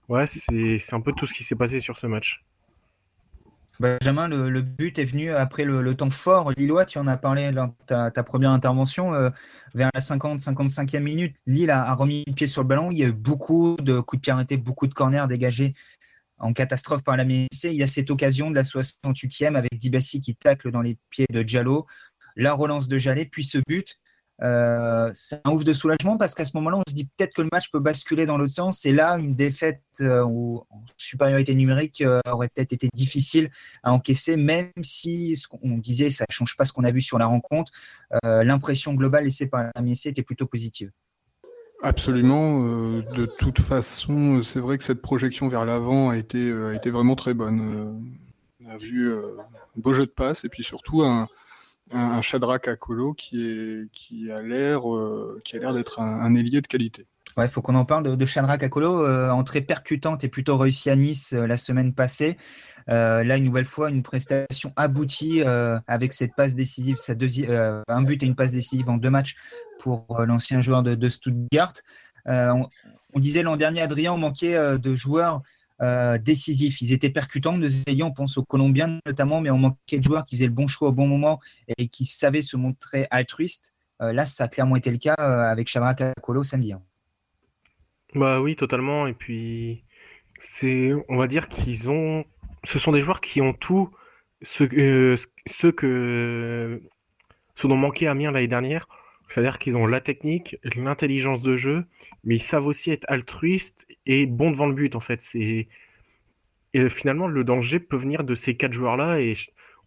ouais, 0.07 0.25
c'est 0.27 0.94
un 0.94 1.01
peu 1.01 1.12
tout 1.12 1.27
ce 1.27 1.33
qui 1.33 1.44
s'est 1.44 1.56
passé 1.56 1.80
sur 1.80 1.98
ce 1.98 2.07
match. 2.07 2.44
Benjamin, 3.80 4.28
le, 4.28 4.62
but 4.62 5.00
est 5.00 5.06
venu 5.06 5.31
après 5.31 5.64
le, 5.64 5.96
temps 5.96 6.10
fort 6.10 6.52
lillois. 6.52 6.86
Tu 6.86 6.98
en 7.00 7.08
as 7.08 7.16
parlé 7.16 7.52
dans 7.52 7.70
ta, 7.88 8.12
première 8.24 8.52
intervention. 8.52 9.14
Euh, 9.14 9.30
vers 9.74 9.90
la 9.94 10.02
50-55e 10.02 11.00
minute, 11.00 11.36
Lille 11.46 11.70
a, 11.70 11.94
remis 11.94 12.24
le 12.28 12.34
pied 12.34 12.48
sur 12.48 12.62
le 12.62 12.68
ballon. 12.68 12.92
Il 12.92 12.98
y 12.98 13.04
a 13.04 13.08
eu 13.08 13.14
beaucoup 13.14 13.78
de 13.80 14.00
coups 14.02 14.20
de 14.20 14.24
pied 14.24 14.34
arrêtés, 14.34 14.58
beaucoup 14.58 14.88
de 14.88 14.94
corners 14.94 15.28
dégagés 15.30 15.74
en 16.40 16.52
catastrophe 16.52 17.04
par 17.04 17.16
la 17.16 17.24
MSC. 17.24 17.66
Il 17.66 17.76
y 17.76 17.84
a 17.84 17.88
cette 17.88 18.10
occasion 18.10 18.50
de 18.50 18.56
la 18.56 18.64
68e 18.64 19.56
avec 19.56 19.78
Dibassi 19.78 20.20
qui 20.20 20.36
tacle 20.36 20.72
dans 20.72 20.81
les 20.81 20.98
pieds 21.10 21.28
de 21.30 21.42
Diallo. 21.42 21.88
La 22.36 22.54
relance 22.54 22.90
de 22.90 22.98
Jallet, 22.98 23.26
puis 23.26 23.46
ce 23.46 23.60
but. 23.68 23.98
Euh, 24.42 25.12
c'est 25.14 25.42
un 25.44 25.52
ouf 25.52 25.64
de 25.64 25.74
soulagement 25.74 26.18
parce 26.18 26.34
qu'à 26.34 26.46
ce 26.46 26.56
moment-là, 26.56 26.78
on 26.78 26.84
se 26.90 26.96
dit 26.96 27.06
peut-être 27.06 27.34
que 27.34 27.42
le 27.42 27.50
match 27.52 27.70
peut 27.72 27.80
basculer 27.80 28.26
dans 28.26 28.38
l'autre 28.38 28.54
sens. 28.54 28.86
Et 28.86 28.92
là, 28.92 29.18
une 29.18 29.36
défaite 29.36 29.84
euh, 30.02 30.24
en 30.24 30.66
supériorité 30.98 31.56
numérique 31.56 32.02
euh, 32.02 32.20
aurait 32.32 32.50
peut-être 32.50 32.74
été 32.74 32.90
difficile 32.94 33.50
à 33.84 33.92
encaisser, 33.92 34.38
même 34.38 34.72
si 34.82 35.36
ce 35.36 35.48
qu'on 35.48 35.78
disait, 35.78 36.10
ça 36.10 36.26
ne 36.30 36.34
change 36.34 36.56
pas 36.56 36.66
ce 36.66 36.74
qu'on 36.74 36.84
a 36.84 36.92
vu 36.92 37.02
sur 37.02 37.18
la 37.18 37.26
rencontre. 37.26 37.72
L'impression 38.24 38.94
globale 38.94 39.26
laissée 39.26 39.48
par 39.48 39.64
la 39.64 39.82
MSC 39.82 40.08
était 40.08 40.24
plutôt 40.24 40.48
positive. 40.48 40.92
Absolument. 41.84 42.62
de 42.62 43.26
toute 43.26 43.60
façon, 43.60 44.42
c'est 44.42 44.60
vrai 44.60 44.78
que 44.78 44.84
cette 44.84 45.02
projection 45.02 45.48
vers 45.48 45.64
l'avant 45.64 46.10
a 46.10 46.18
été, 46.18 46.52
a 46.52 46.74
été 46.74 46.90
vraiment 46.90 47.16
très 47.16 47.34
bonne. 47.34 48.02
on 48.66 48.70
a 48.70 48.78
vu 48.78 49.14
un 49.14 49.46
beau 49.76 49.94
jeu 49.94 50.06
de 50.06 50.12
passe 50.12 50.44
et 50.44 50.50
puis 50.50 50.64
surtout 50.64 51.04
un 51.04 51.28
un, 51.92 52.22
Shadrach 52.22 52.68
Akolo 52.68 53.14
qui, 53.14 53.46
est, 53.46 53.92
qui 53.92 54.32
a 54.32 54.42
l'air 54.42 54.94
euh, 54.94 55.42
qui 55.44 55.56
a 55.56 55.60
l'air 55.60 55.74
d'être 55.74 56.00
un, 56.00 56.34
ailier 56.36 56.62
de 56.62 56.68
qualité. 56.68 57.06
Ouais, 57.38 57.48
faut 57.48 57.62
qu'on 57.62 57.76
en 57.76 57.86
parle 57.86 58.18
de, 58.18 58.26
Shadrach 58.26 58.62
Akolo, 58.64 59.06
euh, 59.06 59.30
entrée 59.30 59.62
percutante 59.62 60.24
et 60.24 60.28
plutôt 60.28 60.58
réussie 60.58 60.90
à 60.90 60.96
Nice 60.96 61.34
euh, 61.34 61.48
la 61.48 61.58
semaine 61.58 61.94
passée. 61.94 62.38
là, 62.88 63.38
une 63.38 63.44
nouvelle 63.44 63.66
fois, 63.66 63.90
une 63.90 64.04
prestation 64.04 64.74
aboutie 64.76 65.42
avec 65.88 66.12
cette 66.14 66.36
passe 66.36 66.56
décisive, 66.56 66.98
un 67.88 68.02
but 68.02 68.24
et 68.24 68.26
une 68.26 68.36
passe 68.36 68.52
décisive 68.52 68.90
en 68.90 68.98
deux 68.98 69.12
matchs 69.12 69.36
pour 69.80 70.06
l'ancien 70.26 70.62
joueur 70.62 70.81
de, 70.84 70.96
de 70.96 71.10
Stuttgart. 71.10 71.74
On, 72.26 72.68
on, 73.14 73.19
disait 73.19 73.44
l'an 73.44 73.58
dernier, 73.58 73.81
Adrien, 73.81 74.14
on 74.14 74.18
manquait 74.18 74.80
de 74.80 74.96
joueurs 74.96 75.44
euh, 75.81 76.18
décisifs. 76.18 76.81
Ils 76.81 76.94
étaient 76.94 77.09
percutants, 77.09 77.57
nous 77.57 77.83
ayons, 77.88 78.07
on 78.07 78.12
pense 78.12 78.38
aux 78.38 78.44
Colombiens 78.44 79.00
notamment, 79.06 79.42
mais 79.42 79.50
on 79.50 79.57
manquait 79.57 79.98
de 79.98 80.04
joueurs 80.04 80.24
qui 80.24 80.36
faisaient 80.36 80.48
le 80.48 80.54
bon 80.54 80.68
choix 80.68 80.90
au 80.90 80.92
bon 80.92 81.07
moment 81.07 81.40
et 81.78 81.88
qui 81.88 82.06
savaient 82.06 82.42
se 82.42 82.57
montrer 82.57 83.07
altruistes. 83.12 83.74
Euh, 84.02 84.14
là, 84.14 84.26
ça 84.26 84.45
a 84.45 84.48
clairement 84.48 84.76
été 84.76 84.92
le 84.92 84.98
cas 84.98 85.16
euh, 85.19 85.52
avec 85.52 85.68
Chabrak 85.68 86.02
Akolo 86.02 86.44
samedi. 86.44 86.74
Hein. 86.74 86.81
Bah 88.16 88.42
oui, 88.42 88.56
totalement. 88.56 89.07
Et 89.07 89.14
puis, 89.14 89.83
c'est, 90.40 90.92
on 91.09 91.18
va 91.18 91.28
dire 91.28 91.48
qu'ils 91.48 91.90
ont, 91.90 92.26
ce 92.64 92.80
sont 92.80 92.92
des 92.92 93.02
joueurs 93.02 93.21
qui 93.21 93.42
ont 93.42 93.54
tout 93.54 93.90
ce 94.42 94.64
que, 94.64 95.18
ce 97.56 97.68
dont 97.68 97.78
manquait 97.78 98.07
Amiens 98.07 98.31
l'année 98.31 98.48
dernière. 98.48 98.88
C'est-à-dire 99.30 99.59
qu'ils 99.59 99.78
ont 99.78 99.86
la 99.86 100.02
technique, 100.02 100.57
l'intelligence 100.76 101.42
de 101.42 101.56
jeu, 101.56 101.86
mais 102.24 102.36
ils 102.36 102.42
savent 102.42 102.68
aussi 102.68 102.92
être 102.92 103.06
altruistes 103.07 103.88
et 104.06 104.26
bons 104.26 104.52
devant 104.52 104.68
le 104.68 104.74
but, 104.74 104.95
en 104.95 105.00
fait. 105.00 105.24
Et 105.36 105.69
finalement, 106.90 107.28
le 107.28 107.44
danger 107.44 107.80
peut 107.80 107.98
venir 107.98 108.24
de 108.24 108.36
ces 108.36 108.57
quatre 108.57 108.74
joueurs-là, 108.74 109.21
et 109.21 109.36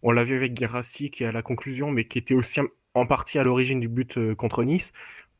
on 0.01 0.11
l'a 0.11 0.23
vu 0.23 0.35
avec 0.35 0.53
Guerassi 0.53 1.09
qui 1.11 1.23
est 1.23 1.27
à 1.27 1.31
la 1.31 1.41
conclusion, 1.41 1.91
mais 1.91 2.05
qui 2.05 2.17
était 2.17 2.35
aussi 2.35 2.59
en 2.93 3.05
partie 3.05 3.39
à 3.39 3.43
l'origine 3.43 3.79
du 3.79 3.87
but 3.87 4.17
euh, 4.17 4.35
contre 4.35 4.63
Nice. 4.63 4.91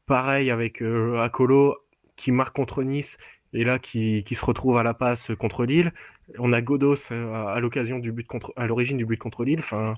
Pareil 0.06 0.52
avec 0.52 0.82
euh, 0.82 1.22
Akolo 1.22 1.78
qui 2.16 2.32
marque 2.32 2.56
contre 2.56 2.84
Nice 2.84 3.18
et 3.54 3.64
là 3.64 3.78
qui, 3.80 4.24
se 4.30 4.46
retrouve 4.46 4.78
à 4.78 4.84
la 4.84 4.94
passe 4.94 5.32
contre 5.38 5.66
Lille. 5.66 5.94
On 6.40 6.54
a 6.54 6.62
Godos 6.62 7.12
euh, 7.12 7.48
à, 7.48 7.60
l'occasion 7.60 8.00
du 8.00 8.12
but 8.12 8.28
à 8.56 8.66
l'origine 8.66 8.98
du 8.98 9.06
but 9.06 9.18
contre 9.18 9.44
Lille. 9.44 9.60
Enfin, 9.60 9.96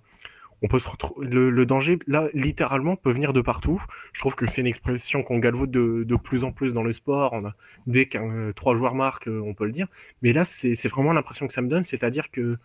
on 0.66 0.68
peut 0.68 0.80
se 0.80 0.90
retrouver. 0.90 1.28
Le, 1.28 1.66
danger, 1.68 2.00
là, 2.08 2.28
littéralement, 2.34 2.96
peut 2.96 3.12
venir 3.12 3.34
de 3.34 3.42
partout. 3.42 3.80
Je 4.14 4.20
trouve 4.20 4.34
que 4.34 4.48
c'est 4.48 4.62
une 4.62 4.68
expression 4.68 5.22
qu'on 5.22 5.38
galvaude 5.38 5.70
de, 5.70 6.16
plus 6.16 6.44
en 6.44 6.52
plus 6.52 6.74
dans 6.74 6.82
le 6.82 6.92
sport. 6.92 7.40
Dès 7.86 8.08
qu'un 8.08 8.32
euh, 8.32 8.52
trois 8.54 8.76
joueurs 8.76 8.96
marquent, 8.96 9.28
euh, 9.28 9.42
on 9.46 9.54
peut 9.54 9.66
le 9.66 9.72
dire. 9.72 9.88
Mais 10.24 10.34
là, 10.34 10.44
c'est 10.44 10.88
vraiment 10.88 11.14
l'impression 11.14 11.46
que 11.46 11.54
ça 11.54 11.62
me 11.62 11.68
donne, 11.68 11.84
c'est-à-dire 11.84 12.32
que 12.32 12.58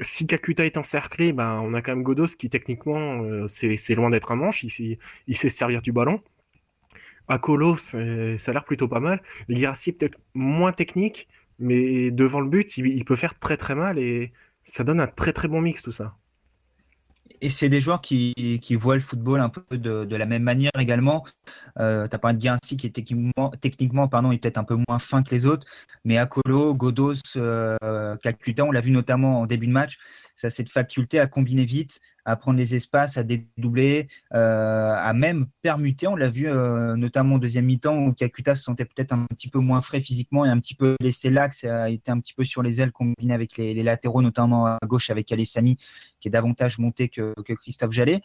si 0.00 0.26
Kakuta 0.26 0.64
est 0.64 0.78
encerclé, 0.78 1.34
ben, 1.34 1.60
on 1.62 1.74
a 1.74 1.82
quand 1.82 1.92
même 1.92 2.02
Godos 2.02 2.28
qui 2.28 2.48
techniquement, 2.48 3.22
euh, 3.22 3.46
c'est 3.46 3.94
loin 3.94 4.08
d'être 4.08 4.32
un 4.32 4.36
manche. 4.36 4.64
Il, 4.64 5.36
sait 5.36 5.50
servir 5.50 5.82
du 5.82 5.92
ballon. 5.92 6.22
Akolo, 7.28 7.76
ça 7.76 7.98
a 7.98 8.52
l'air 8.52 8.64
plutôt 8.64 8.88
pas 8.88 9.00
mal. 9.00 9.20
Girassi 9.50 9.92
peut-être 9.92 10.18
moins 10.32 10.72
technique, 10.72 11.28
mais 11.58 12.10
devant 12.10 12.40
le 12.40 12.48
but, 12.48 12.78
il, 12.78 13.04
peut 13.04 13.16
faire 13.16 13.38
très 13.38 13.58
très 13.58 13.74
mal 13.74 13.98
et 13.98 14.32
ça 14.64 14.82
donne 14.82 15.00
un 15.00 15.06
très 15.06 15.34
très 15.34 15.48
bon 15.48 15.60
mix 15.60 15.82
tout 15.82 15.92
ça. 15.92 16.16
Et 17.40 17.48
c'est 17.48 17.68
des 17.68 17.80
joueurs 17.80 18.00
qui, 18.00 18.34
voient 18.76 18.94
le 18.94 19.00
football 19.00 19.40
un 19.40 19.48
peu 19.48 19.76
de, 19.76 20.16
la 20.16 20.26
même 20.26 20.42
manière 20.42 20.70
également. 20.78 21.24
Euh, 21.78 22.08
tu 22.08 22.14
as 22.14 22.18
parlé 22.18 22.36
de 22.36 22.42
Guinsy 22.42 22.76
qui 22.76 22.86
est 22.86 22.90
techniquement, 22.90 24.08
peut-être 24.08 24.58
un 24.58 24.64
peu 24.64 24.76
moins 24.88 24.98
fin 24.98 25.22
que 25.22 25.34
les 25.34 25.46
autres, 25.46 25.66
mais 26.04 26.18
Akolo, 26.18 26.74
Godos, 26.74 27.14
euh, 27.36 27.76
on 28.60 28.72
l'a 28.72 28.80
vu 28.80 28.90
notamment 28.90 29.40
en 29.40 29.46
début 29.46 29.66
de 29.66 29.72
match, 29.72 29.98
ça 30.38 30.50
cette 30.50 30.70
faculté 30.70 31.18
à 31.18 31.26
combiner 31.26 31.64
vite, 31.64 32.00
à 32.24 32.36
prendre 32.36 32.58
les 32.58 32.76
espaces, 32.76 33.16
à 33.16 33.24
dédoubler, 33.24 34.06
euh, 34.34 34.94
à 34.96 35.12
même 35.12 35.46
permuter. 35.62 36.06
On 36.06 36.14
l'a 36.14 36.30
vu 36.30 36.46
euh, 36.48 36.94
notamment 36.94 37.36
au 37.36 37.38
deuxième 37.40 37.64
mi-temps 37.64 37.96
où 37.96 38.12
Kakuta 38.12 38.54
se 38.54 38.62
sentait 38.62 38.84
peut-être 38.84 39.12
un 39.12 39.26
petit 39.26 39.48
peu 39.48 39.58
moins 39.58 39.80
frais 39.80 40.00
physiquement 40.00 40.44
et 40.44 40.48
un 40.48 40.60
petit 40.60 40.76
peu 40.76 40.94
laissé 41.00 41.28
l'axe, 41.28 41.64
a 41.64 41.90
été 41.90 42.12
un 42.12 42.20
petit 42.20 42.34
peu 42.34 42.44
sur 42.44 42.62
les 42.62 42.80
ailes 42.80 42.92
combiné 42.92 43.34
avec 43.34 43.56
les, 43.56 43.82
latéraux, 43.82 44.22
notamment 44.22 44.66
à 44.66 44.78
gauche 44.86 45.10
avec 45.10 45.32
Alessami 45.32 45.76
qui 46.20 46.28
est 46.28 46.30
davantage 46.30 46.78
monté 46.78 47.08
que, 47.08 47.34
Christophe 47.42 47.92
Jallet. 47.92 48.20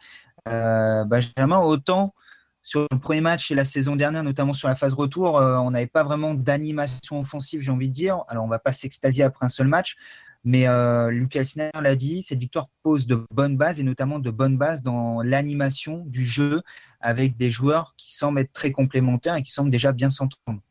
Euh, 0.48 1.06
Benjamin, 1.06 1.60
autant 1.60 2.14
sur 2.62 2.86
le 2.92 3.00
premier 3.00 3.22
match 3.22 3.50
et 3.50 3.56
la 3.56 3.66
saison 3.66 3.96
dernière, 3.96 4.24
notamment 4.24 4.54
sur 4.54 4.68
la 4.68 4.76
phase 4.76 4.94
retour, 4.94 5.34
on 5.36 5.72
n'avait 5.72 5.88
pas 5.88 6.04
vraiment 6.04 6.34
d'animation 6.34 7.20
offensive, 7.20 7.62
j'ai 7.62 7.72
envie 7.72 7.90
de 7.90 7.94
dire. 7.94 8.24
Alors, 8.30 8.46
on 8.46 8.48
va 8.48 8.60
pas 8.60 8.72
s'extasier 8.72 9.24
après 9.24 9.46
un 9.46 9.50
seul 9.50 9.68
match, 9.68 9.98
mais 10.44 10.68
euh, 10.68 11.10
Luc 11.10 11.36
l'a 11.36 11.96
dit, 11.96 12.22
cette 12.22 12.40
victoire 12.40 12.70
pose 12.84 13.08
de 13.08 13.26
bonnes 13.32 13.58
bases 13.58 13.80
et 13.80 13.84
notamment 13.84 14.20
de 14.20 14.30
bonnes 14.30 14.58
bases 14.58 14.84
dans 14.84 15.22
l'animation 15.22 16.04
du 16.06 16.26
jeu 16.26 16.62
avec 17.00 17.38
des 17.38 17.50
joueurs 17.50 17.94
qui 17.98 18.14
semblent 18.14 18.40
être 18.40 18.54
très 18.54 18.72
complémentaires 18.72 19.36
et 19.36 19.42
qui 19.42 19.52
semblent 19.52 19.72
déjà 19.72 19.94
bien 19.94 20.10
s'entendre. 20.10 20.62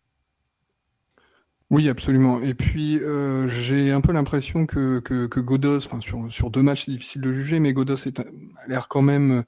Oui, 1.72 1.88
absolument. 1.88 2.42
Et 2.42 2.52
puis, 2.52 2.98
euh, 2.98 3.48
j'ai 3.48 3.92
un 3.92 4.02
peu 4.02 4.12
l'impression 4.12 4.66
que, 4.66 5.00
que, 5.00 5.40
Godos, 5.40 5.80
sur, 5.80 6.30
sur 6.30 6.50
deux 6.50 6.60
matchs, 6.60 6.84
c'est 6.84 6.90
difficile 6.90 7.22
de 7.22 7.32
juger, 7.32 7.60
mais 7.60 7.72
Godos 7.72 7.96
a 8.08 8.68
l'air 8.68 8.88
quand 8.88 9.00
même 9.00 9.42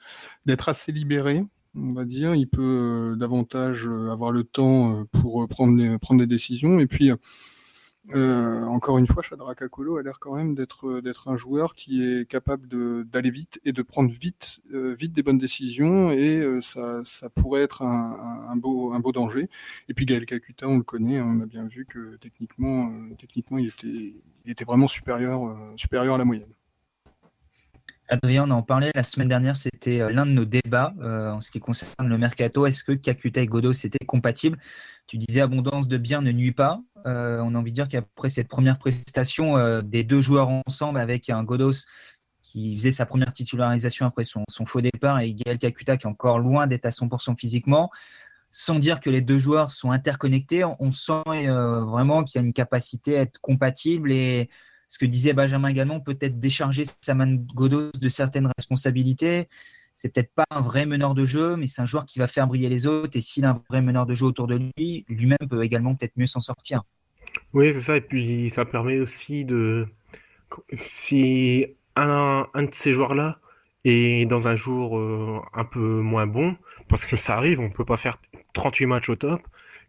d'être 0.47 0.71
assez 0.71 0.91
libéré, 0.91 1.45
on 1.77 1.93
va 1.93 2.07
dire. 2.07 2.35
Il 2.35 2.47
peut 2.47 3.13
euh, 3.13 3.17
davantage 3.17 3.87
avoir 4.11 4.33
le 4.33 4.43
temps 4.43 5.01
euh, 5.01 5.05
pour 5.13 5.47
prendre, 5.49 5.99
prendre 5.99 6.19
des 6.19 6.27
décisions. 6.27 6.81
Et 6.81 6.87
puis, 6.87 7.11
euh, 8.15 8.65
encore 8.65 8.99
une 8.99 9.07
fois, 9.07 9.23
Shadrach 9.23 9.63
Akolo 9.63 9.97
a 9.97 10.03
l'air 10.03 10.19
quand 10.21 10.35
même 10.35 10.55
d'être 10.55 10.89
euh, 10.89 11.01
d'être 11.03 11.29
un 11.29 11.39
joueur 11.39 11.75
qui 11.75 12.03
est 12.05 12.29
capable 12.29 12.69
d'aller 13.07 13.31
vite 13.31 13.61
et 13.65 13.73
de 13.73 13.83
prendre 13.83 14.11
vite 14.11 14.61
euh, 14.75 14.95
vite 14.95 15.13
des 15.13 15.23
bonnes 15.23 15.39
décisions 15.39 16.11
et 16.11 16.45
ça, 16.61 17.03
ça 17.05 17.31
pourrait 17.31 17.63
être 17.63 17.83
un, 17.83 18.57
beau 18.57 18.93
un 18.93 19.01
beau 19.01 19.13
danger. 19.13 19.49
Et 19.89 19.95
puis 19.95 20.05
Gaël 20.05 20.27
Kakuta, 20.27 20.69
on 20.69 20.77
le 20.77 20.83
connaît, 20.83 21.21
on 21.21 21.41
a 21.41 21.47
bien 21.47 21.67
vu 21.67 21.87
que 21.87 22.17
techniquement 22.17 22.93
techniquement 23.19 23.59
il 23.59 23.69
était 23.69 24.15
il 24.45 24.51
était 24.51 24.65
vraiment 24.65 24.89
supérieur 24.89 25.57
supérieur 25.77 26.17
à 26.17 26.19
la 26.19 26.25
moyenne. 26.27 26.53
Adrien, 28.09 28.49
on 28.49 28.51
en 28.51 28.63
parlait 28.63 28.91
la 28.95 29.03
semaine 29.03 29.29
dernière, 29.29 29.57
c'était 29.57 30.11
l'un 30.13 30.27
de 30.27 30.33
nos 30.33 30.45
débats 30.45 30.95
en 31.01 31.41
ce 31.41 31.51
qui 31.51 31.61
concerne 31.61 32.09
le 32.09 32.19
mercato. 32.19 32.67
Est-ce 32.67 32.85
que 32.85 32.93
Kakuta 32.93 33.41
et 33.41 33.47
Godos 33.47 33.73
étaient 33.73 34.05
compatibles 34.05 34.59
Tu 35.07 35.19
disais 35.19 35.41
abondance 35.41 35.89
de 35.89 35.97
biens 35.97 36.21
ne 36.21 36.33
nuit 36.33 36.53
pas. 36.53 36.81
Euh, 37.07 37.41
on 37.41 37.55
a 37.55 37.59
envie 37.59 37.71
de 37.71 37.75
dire 37.75 37.89
qu'après 37.89 38.29
cette 38.29 38.49
première 38.49 38.79
prestation 38.79 39.59
euh, 39.59 39.83
des 39.83 40.05
deux 40.05 40.21
joueurs 40.21 40.49
ensemble 40.67 40.99
avec 40.99 41.29
un 41.29 41.43
Godos 41.45 41.87
qui 42.41 42.77
faisait 42.77 42.91
sa 42.91 43.05
première 43.05 43.33
titularisation 43.33 44.07
après 44.07 44.25
son, 44.25 44.45
faux 44.67 44.81
départ 44.81 45.21
et 45.21 45.35
Gaël 45.35 45.59
Kakuta 45.59 45.97
qui 45.97 46.07
est 46.07 46.11
encore 46.11 46.39
loin 46.39 46.67
d'être 46.67 46.87
à 46.87 46.91
100% 46.91 47.37
physiquement, 47.37 47.91
sans 48.51 48.79
dire 48.79 49.01
que 49.01 49.11
les 49.11 49.21
deux 49.21 49.39
joueurs 49.39 49.71
sont 49.71 49.91
interconnectés, 49.91 50.65
on 50.65 50.93
sent 50.93 51.23
euh, 51.29 51.81
vraiment 51.81 52.23
qu'il 52.23 52.41
y 52.41 52.45
a 52.45 52.47
une 52.47 52.55
capacité 52.55 53.19
à 53.19 53.23
être 53.23 53.41
compatible 53.41 54.13
et 54.13 54.49
ce 54.89 54.99
que 54.99 55.07
disait 55.07 55.33
Benjamin 55.33 55.69
également, 55.69 56.01
peut-être 56.01 56.39
décharger 56.41 56.85
Saman 57.01 57.45
Godos 57.55 57.91
de 57.93 58.09
certaines 58.09 58.51
responsabilités. 58.57 59.49
C'est 59.95 60.13
peut-être 60.13 60.33
pas 60.35 60.45
un 60.51 60.61
vrai 60.61 60.87
meneur 60.87 61.15
de 61.15 61.25
jeu, 61.25 61.57
mais 61.57 61.67
c'est 61.67 61.81
un 61.81 61.87
joueur 61.87 62.05
qui 62.05 62.19
va 62.19 62.27
faire 62.27 62.47
briller 62.47 62.69
les 62.69 62.87
autres. 62.87 63.17
Et 63.17 63.21
s'il 63.21 63.45
a 63.45 63.51
un 63.51 63.63
vrai 63.71 63.81
meneur 63.81 64.07
de 64.07 64.15
jeu 64.15 64.27
autour 64.27 64.47
de 64.47 64.57
lui, 64.57 65.05
lui-même 65.09 65.39
peut 65.49 65.63
également 65.63 65.95
peut-être 65.95 66.17
mieux 66.17 66.27
s'en 66.27 66.41
sortir. 66.41 66.83
Oui, 67.53 67.73
c'est 67.73 67.81
ça. 67.81 67.97
Et 67.97 68.01
puis, 68.01 68.51
ça 68.51 68.65
permet 68.65 68.99
aussi 68.99 69.45
de. 69.45 69.87
Si 70.75 71.67
un, 71.97 72.47
un 72.53 72.63
de 72.65 72.75
ces 72.75 72.93
joueurs-là 72.93 73.39
est 73.85 74.27
dans 74.27 74.49
un 74.49 74.57
jour 74.57 74.99
euh, 74.99 75.41
un 75.53 75.65
peu 75.65 76.01
moins 76.01 76.27
bon, 76.27 76.57
parce 76.89 77.07
que 77.07 77.17
ça 77.17 77.37
arrive, 77.37 77.61
on 77.61 77.69
ne 77.69 77.73
peut 77.73 77.85
pas 77.85 77.97
faire 77.97 78.19
38 78.55 78.87
matchs 78.87 79.09
au 79.09 79.17
top, 79.17 79.41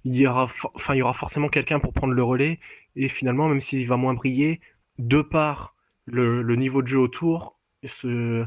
il 0.04 0.16
y 0.16 0.28
aura, 0.28 0.48
enfin, 0.74 0.94
il 0.94 1.00
y 1.00 1.02
aura 1.02 1.14
forcément 1.14 1.50
quelqu'un 1.50 1.80
pour 1.80 1.94
prendre 1.94 2.14
le 2.14 2.24
relais. 2.24 2.60
Et 2.96 3.10
finalement, 3.10 3.50
même 3.50 3.60
s'il 3.60 3.88
va 3.88 3.98
moins 3.98 4.14
briller, 4.14 4.62
de 5.00 5.22
par 5.22 5.76
le, 6.06 6.44
niveau 6.56 6.82
de 6.82 6.88
jeu 6.88 7.00
autour, 7.00 7.60
ce, 7.84 8.46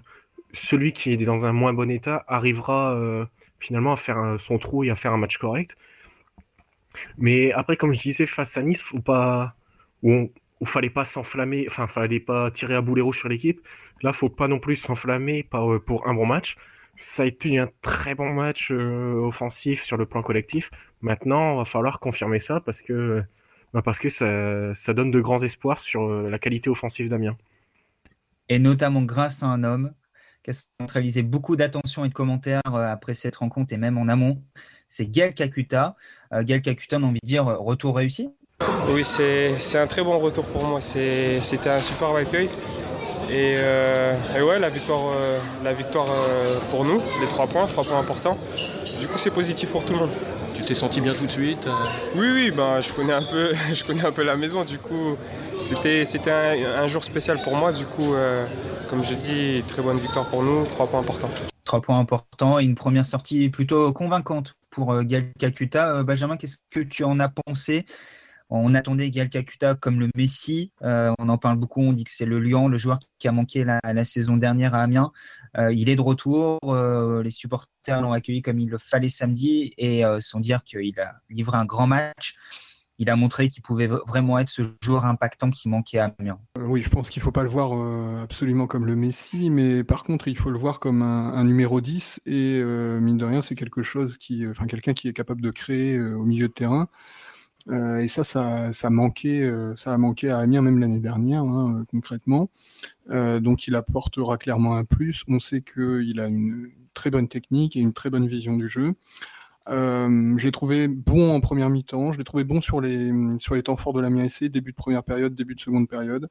celui 0.52 0.92
qui 0.92 1.12
est 1.12 1.16
dans 1.16 1.46
un 1.46 1.52
moins 1.52 1.72
bon 1.72 1.90
état 1.90 2.24
arrivera 2.28 2.94
euh, 2.94 3.26
finalement 3.58 3.92
à 3.92 3.96
faire 3.96 4.36
son 4.38 4.58
trou 4.58 4.84
et 4.84 4.90
à 4.90 4.94
faire 4.94 5.12
un 5.12 5.18
match 5.18 5.38
correct. 5.38 5.76
Mais 7.16 7.52
après, 7.52 7.76
comme 7.76 7.92
je 7.92 8.00
disais, 8.00 8.26
face 8.26 8.56
à 8.56 8.62
Nice, 8.62 8.82
faut 8.82 9.00
pas, 9.00 9.54
on, 10.02 10.30
fallait 10.64 10.90
pas 10.90 11.04
s'enflammer, 11.04 11.66
enfin, 11.68 11.86
fallait 11.86 12.20
pas 12.20 12.50
tirer 12.50 12.74
à 12.74 12.80
boulet 12.80 13.02
rouge 13.02 13.18
sur 13.18 13.28
l'équipe. 13.28 13.60
Là, 14.02 14.12
faut 14.12 14.28
pas 14.28 14.48
non 14.48 14.58
plus 14.58 14.76
s'enflammer 14.76 15.46
euh, 15.54 15.78
pour 15.78 16.08
un 16.08 16.14
bon 16.14 16.26
match. 16.26 16.56
Ça 16.96 17.22
a 17.22 17.26
été 17.26 17.58
un 17.58 17.68
très 17.82 18.14
bon 18.14 18.32
match 18.32 18.70
euh, 18.72 19.14
offensif 19.14 19.82
sur 19.82 19.96
le 19.96 20.06
plan 20.06 20.22
collectif. 20.22 20.70
Maintenant, 21.00 21.56
va 21.56 21.64
falloir 21.64 22.00
confirmer 22.00 22.40
ça 22.40 22.60
parce 22.60 22.82
que, 22.82 23.22
bah, 23.72 23.82
parce 23.82 23.98
que 23.98 24.08
ça, 24.08 24.74
ça, 24.74 24.94
donne 24.94 25.10
de 25.10 25.20
grands 25.20 25.42
espoirs 25.42 25.80
sur 25.80 26.08
la 26.08 26.38
qualité 26.38 26.70
offensive 26.70 27.08
d'Amiens. 27.08 27.36
Et 28.48 28.58
notamment 28.58 29.02
grâce 29.02 29.42
à 29.42 29.46
un 29.46 29.62
homme 29.62 29.92
qui 30.42 30.50
a 30.50 30.54
centralisé 30.80 31.22
beaucoup 31.22 31.56
d'attention 31.56 32.04
et 32.04 32.08
de 32.08 32.14
commentaires 32.14 32.62
après 32.64 33.14
cette 33.14 33.36
rencontre 33.36 33.72
et 33.74 33.76
même 33.76 33.98
en 33.98 34.08
amont 34.08 34.42
c'est 34.88 35.06
Gaël 35.06 35.34
Kakuta. 35.34 35.94
Euh, 36.32 36.42
Gaël 36.42 36.62
Kakuta, 36.62 36.96
on 36.96 37.02
a 37.02 37.06
envie 37.06 37.20
de 37.22 37.26
dire 37.26 37.44
retour 37.44 37.96
réussi 37.96 38.30
Oui, 38.90 39.04
c'est 39.04 39.78
un 39.78 39.86
très 39.86 40.02
bon 40.02 40.18
retour 40.18 40.44
pour 40.46 40.64
moi. 40.64 40.80
C'était 40.80 41.70
un 41.70 41.80
super 41.80 42.14
accueil. 42.14 42.48
Et, 43.30 43.56
euh, 43.58 44.14
ouais, 44.42 44.58
la 44.58 44.70
victoire, 44.70 45.12
euh, 45.14 45.38
la 45.62 45.74
victoire 45.74 46.08
pour 46.70 46.84
nous, 46.84 47.02
les 47.20 47.28
trois 47.28 47.46
points, 47.46 47.66
trois 47.66 47.84
points 47.84 47.98
importants. 47.98 48.38
Du 48.98 49.06
coup, 49.06 49.18
c'est 49.18 49.30
positif 49.30 49.70
pour 49.70 49.84
tout 49.84 49.92
le 49.92 49.98
monde. 49.98 50.16
T'es 50.68 50.74
senti 50.74 51.00
bien 51.00 51.14
tout 51.14 51.24
de 51.24 51.30
suite 51.30 51.66
Oui, 52.14 52.28
oui, 52.32 52.52
ben, 52.54 52.80
je, 52.80 52.92
connais 52.92 53.14
un 53.14 53.22
peu, 53.22 53.52
je 53.74 53.82
connais 53.84 54.04
un 54.04 54.12
peu 54.12 54.22
la 54.22 54.36
maison. 54.36 54.64
Du 54.64 54.78
coup, 54.78 55.16
c'était 55.58 56.04
un, 56.30 56.82
un, 56.82 56.86
jour 56.86 57.02
spécial 57.02 57.40
pour 57.42 57.56
moi. 57.56 57.72
Du 57.72 57.86
coup, 57.86 58.14
comme 58.88 59.02
je 59.02 59.14
dis, 59.14 59.64
très 59.66 59.82
bonne 59.82 59.98
victoire 59.98 60.28
pour 60.28 60.42
nous, 60.42 60.66
trois 60.66 60.86
points 60.86 61.00
importants. 61.00 61.30
Trois 61.64 61.80
points 61.80 61.98
importants 61.98 62.58
et 62.58 62.64
une 62.64 62.74
première 62.74 63.06
sortie 63.06 63.48
plutôt 63.48 63.92
convaincante 63.92 64.54
pour 64.70 64.92
euh, 64.92 65.02
Gaël 65.02 65.32
Kakuta. 65.38 65.96
Euh, 65.96 66.02
Benjamin, 66.04 66.36
qu'est-ce 66.36 66.58
que 66.70 66.80
tu 66.80 67.04
en 67.04 67.18
as 67.20 67.28
pensé? 67.28 67.84
On 68.50 68.74
attendait 68.74 69.10
Gaël 69.10 69.28
Kakuta 69.28 69.74
comme 69.74 70.00
le 70.00 70.08
Messi. 70.14 70.72
Euh, 70.82 71.12
on 71.18 71.28
en 71.28 71.36
parle 71.36 71.58
beaucoup. 71.58 71.82
On 71.82 71.92
dit 71.92 72.04
que 72.04 72.10
c'est 72.10 72.24
le 72.24 72.40
Lyon, 72.40 72.68
le 72.68 72.78
joueur 72.78 72.98
qui 73.18 73.28
a 73.28 73.32
manqué 73.32 73.64
la, 73.64 74.04
saison 74.04 74.36
dernière 74.38 74.74
à 74.74 74.82
Amiens. 74.82 75.12
Il 75.56 75.88
est 75.88 75.96
de 75.96 76.00
retour. 76.00 76.58
les 77.22 77.30
supporters 77.30 78.00
l'ont 78.00 78.12
accueilli 78.12 78.42
comme 78.42 78.60
il 78.60 78.68
le 78.68 78.78
fallait 78.78 79.08
samedi 79.08 79.72
et 79.78 80.02
sans 80.20 80.40
dire 80.40 80.64
qu'il 80.64 80.98
a 81.00 81.16
livré 81.28 81.56
un 81.56 81.64
grand 81.64 81.86
match 81.86 82.36
il 82.98 83.08
a 83.10 83.16
montré 83.16 83.48
qu'il 83.48 83.62
pouvait 83.62 83.86
vraiment 83.86 84.38
être 84.38 84.48
ce 84.48 84.62
joueur 84.82 85.06
impactant 85.06 85.50
qui 85.50 85.68
manquait 85.68 85.98
à 85.98 86.14
Amiens. 86.18 86.40
Euh, 86.58 86.66
oui, 86.66 86.82
je 86.82 86.90
pense 86.90 87.10
qu'il 87.10 87.20
ne 87.20 87.24
faut 87.24 87.32
pas 87.32 87.44
le 87.44 87.48
voir 87.48 87.72
euh, 87.72 88.22
absolument 88.22 88.66
comme 88.66 88.86
le 88.86 88.96
Messi, 88.96 89.50
mais 89.50 89.84
par 89.84 90.02
contre, 90.02 90.28
il 90.28 90.36
faut 90.36 90.50
le 90.50 90.58
voir 90.58 90.80
comme 90.80 91.02
un, 91.02 91.44
numéro 91.44 91.80
10, 91.80 92.20
et 92.26 92.58
euh, 92.60 93.00
mine 93.00 93.16
de 93.16 93.24
rien, 93.24 93.40
c'est 93.40 93.54
quelque 93.54 93.82
chose 93.82 94.18
qui, 94.18 94.46
enfin, 94.48 94.66
quelqu'un 94.66 94.94
qui 94.94 95.08
est 95.08 95.12
capable 95.12 95.40
de 95.40 95.50
créer 95.50 95.98
au 96.00 96.24
milieu 96.24 96.48
de 96.48 96.52
terrain. 96.52 96.88
Et 97.70 98.08
ça, 98.08 98.24
ça, 98.24 98.72
ça, 98.72 98.86
a 98.88 98.90
manqué 98.90 100.30
à 100.30 100.38
Amiens 100.38 100.62
même 100.62 100.78
l'année 100.78 101.00
dernière, 101.00 101.42
hein, 101.42 101.84
concrètement. 101.90 102.50
donc, 103.08 103.66
il 103.66 103.74
apportera 103.74 104.38
clairement 104.38 104.76
un 104.76 104.84
plus. 104.84 105.24
On 105.28 105.38
sait 105.38 105.62
qu'il 105.62 106.20
a 106.20 106.28
une 106.28 106.70
très 106.94 107.10
bonne 107.10 107.28
technique 107.28 107.76
et 107.76 107.80
une 107.80 107.92
très 107.92 108.10
bonne 108.10 108.26
vision 108.26 108.56
du 108.56 108.68
jeu. 108.68 108.94
Euh, 109.68 110.36
j'ai 110.38 110.50
trouvé 110.50 110.88
bon 110.88 111.34
en 111.34 111.40
première 111.40 111.68
mi-temps, 111.68 112.12
je 112.12 112.18
l'ai 112.18 112.24
trouvé 112.24 112.44
bon 112.44 112.60
sur 112.60 112.80
les, 112.80 113.12
sur 113.38 113.54
les 113.54 113.62
temps 113.62 113.76
forts 113.76 113.92
de 113.92 114.00
la 114.00 114.08
MSC, 114.08 114.44
début 114.44 114.70
de 114.70 114.76
première 114.76 115.04
période, 115.04 115.34
début 115.34 115.54
de 115.54 115.60
seconde 115.60 115.88
période. 115.88 116.28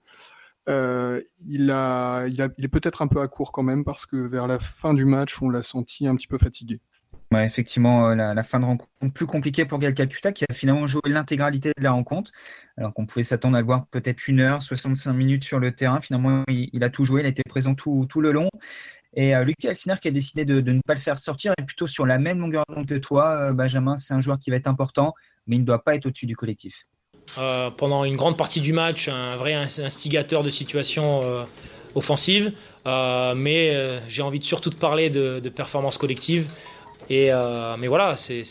Euh, 0.69 1.21
il 1.47 1.69
est 1.69 2.67
peut-être 2.67 3.01
un 3.01 3.07
peu 3.07 3.21
à 3.21 3.27
court 3.27 3.51
quand 3.51 3.63
même 3.63 3.85
parce 3.85 4.05
que 4.05 4.17
vers 4.17 4.47
la 4.47 4.59
fin 4.59 4.93
du 4.93 5.05
match, 5.05 5.41
on 5.41 5.49
l'a 5.49 5.63
senti 5.63 6.07
un 6.07 6.15
petit 6.15 6.27
peu 6.27 6.37
fatigué. 6.37 6.81
Effectivement, 7.35 8.09
euh, 8.09 8.15
la, 8.15 8.43
fin 8.43 8.59
de 8.61 8.65
rencontre 8.65 8.89
plus 9.13 9.25
compliquée 9.25 9.65
pour 9.65 9.79
Gal 9.79 9.93
Calcutta 9.93 10.31
qui 10.31 10.45
a 10.49 10.53
finalement 10.53 10.87
joué 10.87 11.01
l'intégralité 11.05 11.71
de 11.77 11.83
la 11.83 11.91
rencontre, 11.91 12.31
alors 12.77 12.93
qu'on 12.93 13.05
pouvait 13.05 13.23
s'attendre 13.23 13.57
à 13.57 13.59
le 13.59 13.65
voir 13.65 13.85
peut-être 13.87 14.29
une 14.29 14.39
heure, 14.39 14.63
65 14.63 15.11
minutes 15.11 15.43
sur 15.43 15.59
le 15.59 15.73
terrain. 15.73 15.99
Finalement, 15.99 16.43
il, 16.47 16.83
a 16.83 16.89
tout 16.89 17.03
joué, 17.03 17.21
il 17.21 17.25
a 17.25 17.29
été 17.29 17.43
présent 17.43 17.75
tout, 17.75 18.05
tout 18.09 18.21
le 18.21 18.31
long. 18.31 18.49
Et 19.13 19.35
euh, 19.35 19.43
Lucas 19.43 19.69
Alciner 19.69 19.95
qui 20.01 20.07
a 20.07 20.11
décidé 20.11 20.45
de, 20.45 20.61
ne 20.61 20.79
pas 20.85 20.93
le 20.93 21.01
faire 21.01 21.19
sortir 21.19 21.53
est 21.57 21.63
plutôt 21.63 21.87
sur 21.87 22.05
la 22.05 22.17
même 22.17 22.39
longueur 22.39 22.63
d'onde 22.69 22.87
que 22.87 22.95
toi, 22.95 23.49
euh, 23.49 23.53
Benjamin. 23.53 23.97
C'est 23.97 24.13
un 24.13 24.21
joueur 24.21 24.39
qui 24.39 24.49
va 24.49 24.55
être 24.55 24.67
important, 24.67 25.13
mais 25.47 25.57
il 25.57 25.59
ne 25.59 25.65
doit 25.65 25.83
pas 25.83 25.95
être 25.95 26.05
au-dessus 26.05 26.27
du 26.27 26.35
collectif. 26.37 26.85
pendant 27.77 28.05
une 28.05 28.15
grande 28.15 28.37
partie 28.37 28.61
du 28.61 28.71
match, 28.71 29.09
un 29.09 29.35
vrai 29.35 29.53
instigateur 29.53 30.43
de 30.43 30.49
situation 30.49 31.21
offensive. 31.93 32.53
mais 32.85 33.99
j'ai 34.07 34.21
envie 34.21 34.41
surtout 34.41 34.69
de 34.69 34.75
parler 34.75 35.09
de, 35.09 35.41
de 35.41 35.49
performance 35.49 35.97
collective. 35.97 36.47
Et, 37.09 37.31
euh, 37.31 37.77
mais 37.79 37.87
voilà, 37.87 38.15
c'est 38.17 38.43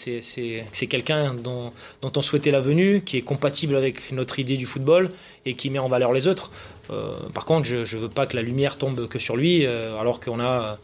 quelqu'un 0.89 1.35
dont, 1.35 1.73
on 2.03 2.23
souhaitait 2.23 2.51
la 2.51 2.61
venue, 2.61 3.03
qui 3.03 3.19
est 3.19 3.23
compatible 3.23 3.77
avec 3.77 4.13
notre 4.13 4.39
idée 4.39 4.57
du 4.57 4.67
football 4.67 5.11
et 5.45 5.55
qui 5.55 5.69
met 5.71 5.79
en 5.79 5.89
valeur 5.89 6.13
les 6.13 6.27
autres. 6.27 6.51
Euh, 6.91 7.13
par 7.35 7.45
contre, 7.45 7.67
je 7.67 7.77
ne 7.79 8.01
veux 8.01 8.09
pas 8.09 8.27
que 8.27 8.37
la 8.37 8.43
lumière 8.43 8.79
tombe 8.79 9.09
que 9.09 9.19
sur 9.19 9.37
lui, 9.37 9.67
euh, 9.67 9.99
alors 9.99 10.21
qu'on 10.21 10.41
a 10.41 10.79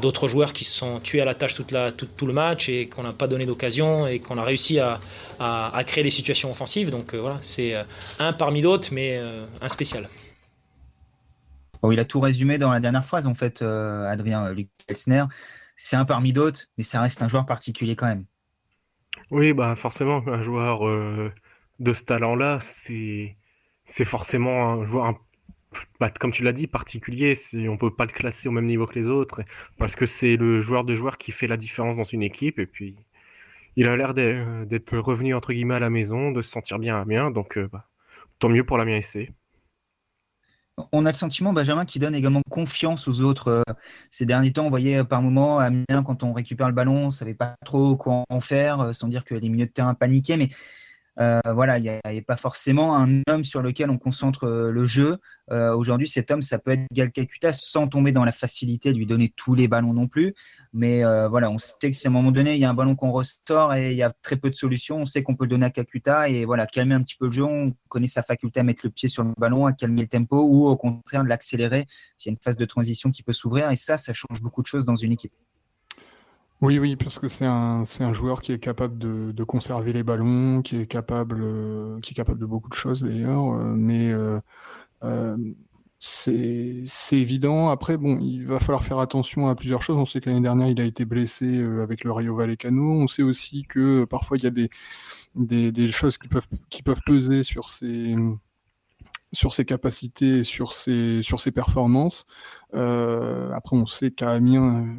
d'autres 0.00 0.26
joueurs 0.26 0.52
qui 0.52 0.64
se 0.64 0.76
sont 0.76 0.98
tués 1.00 1.20
à 1.20 1.24
la 1.24 1.34
tâche 1.34 1.54
tout, 1.54 1.66
le 2.26 2.32
match 2.32 2.68
et 2.68 2.88
qu'on 2.88 3.02
n'a 3.02 3.12
pas 3.12 3.28
donné 3.28 3.46
d'occasion 3.46 4.06
et 4.06 4.18
qu'on 4.18 4.38
a 4.38 4.42
réussi 4.42 4.80
à, 4.80 4.98
à, 5.38 5.76
à, 5.76 5.84
créer 5.84 6.02
des 6.02 6.10
situations 6.10 6.50
offensives. 6.50 6.90
Donc 6.90 7.14
voilà, 7.14 7.38
c'est 7.42 7.74
un 8.18 8.32
parmi 8.32 8.62
d'autres, 8.62 8.88
mais 8.92 9.20
un 9.60 9.68
spécial. 9.68 10.08
Bon, 11.82 11.92
il 11.92 12.00
a 12.00 12.06
tout 12.06 12.20
résumé 12.20 12.56
dans 12.56 12.72
la 12.72 12.80
dernière 12.80 13.04
phrase, 13.04 13.26
en 13.26 13.34
fait, 13.34 13.62
Adrien 13.62 14.50
Luc 14.50 14.68
Elsner 14.88 15.24
c'est 15.76 15.96
un 15.96 16.04
parmi 16.04 16.32
d'autres, 16.32 16.68
mais 16.78 16.84
ça 16.84 17.00
reste 17.00 17.22
un 17.22 17.28
joueur 17.28 17.46
particulier 17.46 17.96
quand 17.96 18.06
même. 18.06 18.24
Oui, 19.30 19.52
bah 19.52 19.76
forcément, 19.76 20.22
un 20.26 20.42
joueur 20.42 20.86
euh, 20.86 21.32
de 21.78 21.92
ce 21.92 22.04
talent-là, 22.04 22.58
c'est 22.60 23.36
forcément 24.04 24.72
un 24.72 24.84
joueur, 24.84 25.14
bah, 26.00 26.10
comme 26.10 26.32
tu 26.32 26.42
l'as 26.42 26.52
dit, 26.52 26.66
particulier. 26.66 27.34
On 27.68 27.76
peut 27.76 27.94
pas 27.94 28.06
le 28.06 28.12
classer 28.12 28.48
au 28.48 28.52
même 28.52 28.66
niveau 28.66 28.86
que 28.86 28.98
les 28.98 29.06
autres, 29.08 29.42
parce 29.78 29.96
que 29.96 30.06
c'est 30.06 30.36
le 30.36 30.60
joueur 30.60 30.84
de 30.84 30.94
joueur 30.94 31.18
qui 31.18 31.32
fait 31.32 31.46
la 31.46 31.56
différence 31.56 31.96
dans 31.96 32.04
une 32.04 32.22
équipe. 32.22 32.58
Et 32.58 32.66
puis, 32.66 32.96
il 33.76 33.86
a 33.88 33.96
l'air 33.96 34.14
d'être 34.14 34.98
revenu 34.98 35.34
entre 35.34 35.52
guillemets 35.52 35.74
à 35.74 35.80
la 35.80 35.90
maison, 35.90 36.30
de 36.32 36.42
se 36.42 36.50
sentir 36.50 36.78
bien 36.78 37.00
à 37.00 37.04
bien. 37.04 37.30
Donc, 37.30 37.58
euh, 37.58 37.68
bah, 37.72 37.88
tant 38.38 38.48
mieux 38.48 38.64
pour 38.64 38.78
la 38.78 38.84
mienne 38.84 38.98
essai 38.98 39.32
on 40.92 41.06
a 41.06 41.10
le 41.10 41.16
sentiment, 41.16 41.52
Benjamin, 41.52 41.84
qui 41.84 41.98
donne 41.98 42.14
également 42.14 42.42
confiance 42.50 43.08
aux 43.08 43.20
autres. 43.20 43.48
Euh, 43.48 43.62
ces 44.10 44.26
derniers 44.26 44.52
temps, 44.52 44.66
on 44.66 44.70
voyait 44.70 44.98
euh, 44.98 45.04
par 45.04 45.22
moments, 45.22 45.58
Amiens, 45.58 46.02
quand 46.04 46.22
on 46.22 46.32
récupère 46.32 46.68
le 46.68 46.74
ballon, 46.74 47.02
on 47.02 47.06
ne 47.06 47.10
savait 47.10 47.34
pas 47.34 47.54
trop 47.64 47.96
quoi 47.96 48.24
en 48.28 48.40
faire, 48.40 48.80
euh, 48.80 48.92
sans 48.92 49.08
dire 49.08 49.24
que 49.24 49.34
les 49.34 49.48
milieux 49.48 49.66
de 49.66 49.70
terrain 49.70 49.94
paniquaient. 49.94 50.36
Mais 50.36 50.48
euh, 51.20 51.40
voilà, 51.52 51.78
il 51.78 51.82
n'y 51.82 51.88
a, 51.90 52.22
pas 52.26 52.36
forcément 52.36 52.96
un 52.96 53.20
homme 53.28 53.44
sur 53.44 53.62
lequel 53.62 53.90
on 53.90 53.98
concentre 53.98 54.44
euh, 54.44 54.70
le 54.70 54.86
jeu. 54.86 55.18
Euh, 55.52 55.74
aujourd'hui, 55.74 56.08
cet 56.08 56.30
homme, 56.30 56.42
ça 56.42 56.58
peut 56.58 56.72
être 56.72 56.86
Gal 56.92 57.12
Kakuta 57.12 57.52
sans 57.52 57.86
tomber 57.86 58.12
dans 58.12 58.24
la 58.24 58.32
facilité 58.32 58.92
de 58.92 58.98
lui 58.98 59.06
donner 59.06 59.32
tous 59.36 59.54
les 59.54 59.68
ballons 59.68 59.92
non 59.92 60.08
plus. 60.08 60.34
Mais 60.72 61.02
voilà, 61.28 61.50
on 61.50 61.58
sait 61.58 61.76
que 61.80 61.92
si 61.92 62.08
à 62.08 62.10
un 62.10 62.12
moment 62.12 62.32
donné, 62.32 62.54
il 62.54 62.60
y 62.60 62.64
a 62.64 62.70
un 62.70 62.74
ballon 62.74 62.96
qu'on 62.96 63.12
ressort 63.12 63.74
et 63.74 63.92
il 63.92 63.96
y 63.96 64.02
a 64.02 64.12
très 64.22 64.36
peu 64.36 64.50
de 64.50 64.56
solutions, 64.56 64.96
on 64.96 65.04
sait 65.04 65.22
qu'on 65.22 65.36
peut 65.36 65.44
le 65.44 65.50
donner 65.50 65.66
à 65.66 65.70
Kakuta 65.70 66.28
et 66.28 66.44
voilà, 66.44 66.66
calmer 66.66 66.96
un 66.96 67.02
petit 67.02 67.14
peu 67.16 67.26
le 67.26 67.32
jeu. 67.32 67.44
On 67.44 67.72
connaît 67.88 68.08
sa 68.08 68.24
faculté 68.24 68.58
à 68.58 68.64
mettre 68.64 68.80
le 68.84 68.90
pied 68.90 69.08
sur 69.08 69.22
le 69.22 69.30
ballon, 69.38 69.66
à 69.66 69.72
calmer 69.72 70.02
le 70.02 70.08
tempo 70.08 70.42
ou 70.42 70.66
au 70.66 70.76
contraire 70.76 71.22
de 71.22 71.28
l'accélérer 71.28 71.86
s'il 72.16 72.30
y 72.30 72.32
a 72.32 72.34
une 72.34 72.42
phase 72.42 72.56
de 72.56 72.64
transition 72.64 73.12
qui 73.12 73.22
peut 73.22 73.32
s'ouvrir. 73.32 73.70
Et 73.70 73.76
ça, 73.76 73.98
ça 73.98 74.12
change 74.12 74.42
beaucoup 74.42 74.62
de 74.62 74.66
choses 74.66 74.84
dans 74.84 74.96
une 74.96 75.12
équipe. 75.12 75.32
Oui, 76.64 76.78
oui, 76.78 76.96
parce 76.96 77.18
que 77.18 77.28
c'est 77.28 77.44
un, 77.44 77.84
un 78.00 78.12
joueur 78.14 78.40
qui 78.40 78.52
est 78.52 78.58
capable 78.58 78.96
de, 78.98 79.32
de 79.32 79.44
conserver 79.44 79.92
les 79.92 80.02
ballons, 80.02 80.62
qui 80.62 80.78
est 80.80 80.86
capable, 80.86 81.42
euh, 81.42 82.00
qui 82.00 82.12
est 82.12 82.14
capable 82.14 82.40
de 82.40 82.46
beaucoup 82.46 82.70
de 82.70 82.74
choses 82.74 83.02
d'ailleurs, 83.02 83.52
euh, 83.52 83.74
mais 83.76 84.10
euh, 84.12 84.40
c'est, 85.98 86.84
c'est 86.86 87.18
évident. 87.18 87.68
Après, 87.70 87.96
bon, 87.98 88.18
il 88.20 88.46
va 88.46 88.60
falloir 88.60 88.82
faire 88.84 88.98
attention 88.98 89.48
à 89.48 89.54
plusieurs 89.54 89.82
choses. 89.82 89.96
On 89.98 90.06
sait 90.06 90.20
que 90.20 90.30
l'année 90.30 90.42
dernière, 90.42 90.68
il 90.68 90.80
a 90.80 90.84
été 90.84 91.04
blessé 91.04 91.62
avec 91.82 92.04
le 92.04 92.12
Rayo 92.12 92.36
Vallecano. 92.36 92.82
On 93.02 93.06
sait 93.08 93.22
aussi 93.22 93.64
que 93.68 94.04
parfois 94.04 94.38
il 94.38 94.44
y 94.44 94.46
a 94.46 94.50
des, 94.50 94.70
des, 95.36 95.72
des 95.72 95.92
choses 95.92 96.18
qui 96.18 96.28
peuvent, 96.28 96.48
qui 96.70 96.82
peuvent 96.82 97.02
peser 97.06 97.44
sur 97.44 97.68
ses 97.70 98.16
sur 99.34 99.52
ses 99.52 99.64
capacités, 99.64 100.44
sur 100.44 100.72
ses, 100.72 101.22
sur 101.22 101.40
ses 101.40 101.50
performances. 101.50 102.26
Euh, 102.74 103.50
après, 103.52 103.76
on 103.76 103.86
sait 103.86 104.10
qu'à 104.10 104.30
Amiens, 104.30 104.96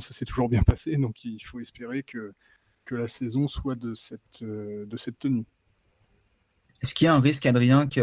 ça 0.00 0.14
s'est 0.14 0.24
toujours 0.24 0.48
bien 0.48 0.62
passé, 0.62 0.96
donc 0.96 1.24
il 1.24 1.40
faut 1.40 1.60
espérer 1.60 2.02
que, 2.02 2.32
que 2.84 2.94
la 2.94 3.08
saison 3.08 3.48
soit 3.48 3.74
de 3.74 3.94
cette, 3.94 4.42
euh, 4.42 4.86
de 4.86 4.96
cette 4.96 5.18
tenue. 5.18 5.44
Est-ce 6.82 6.94
qu'il 6.94 7.04
y 7.04 7.08
a 7.08 7.14
un 7.14 7.20
risque, 7.20 7.46
Adrien, 7.46 7.86
qu'il 7.86 8.02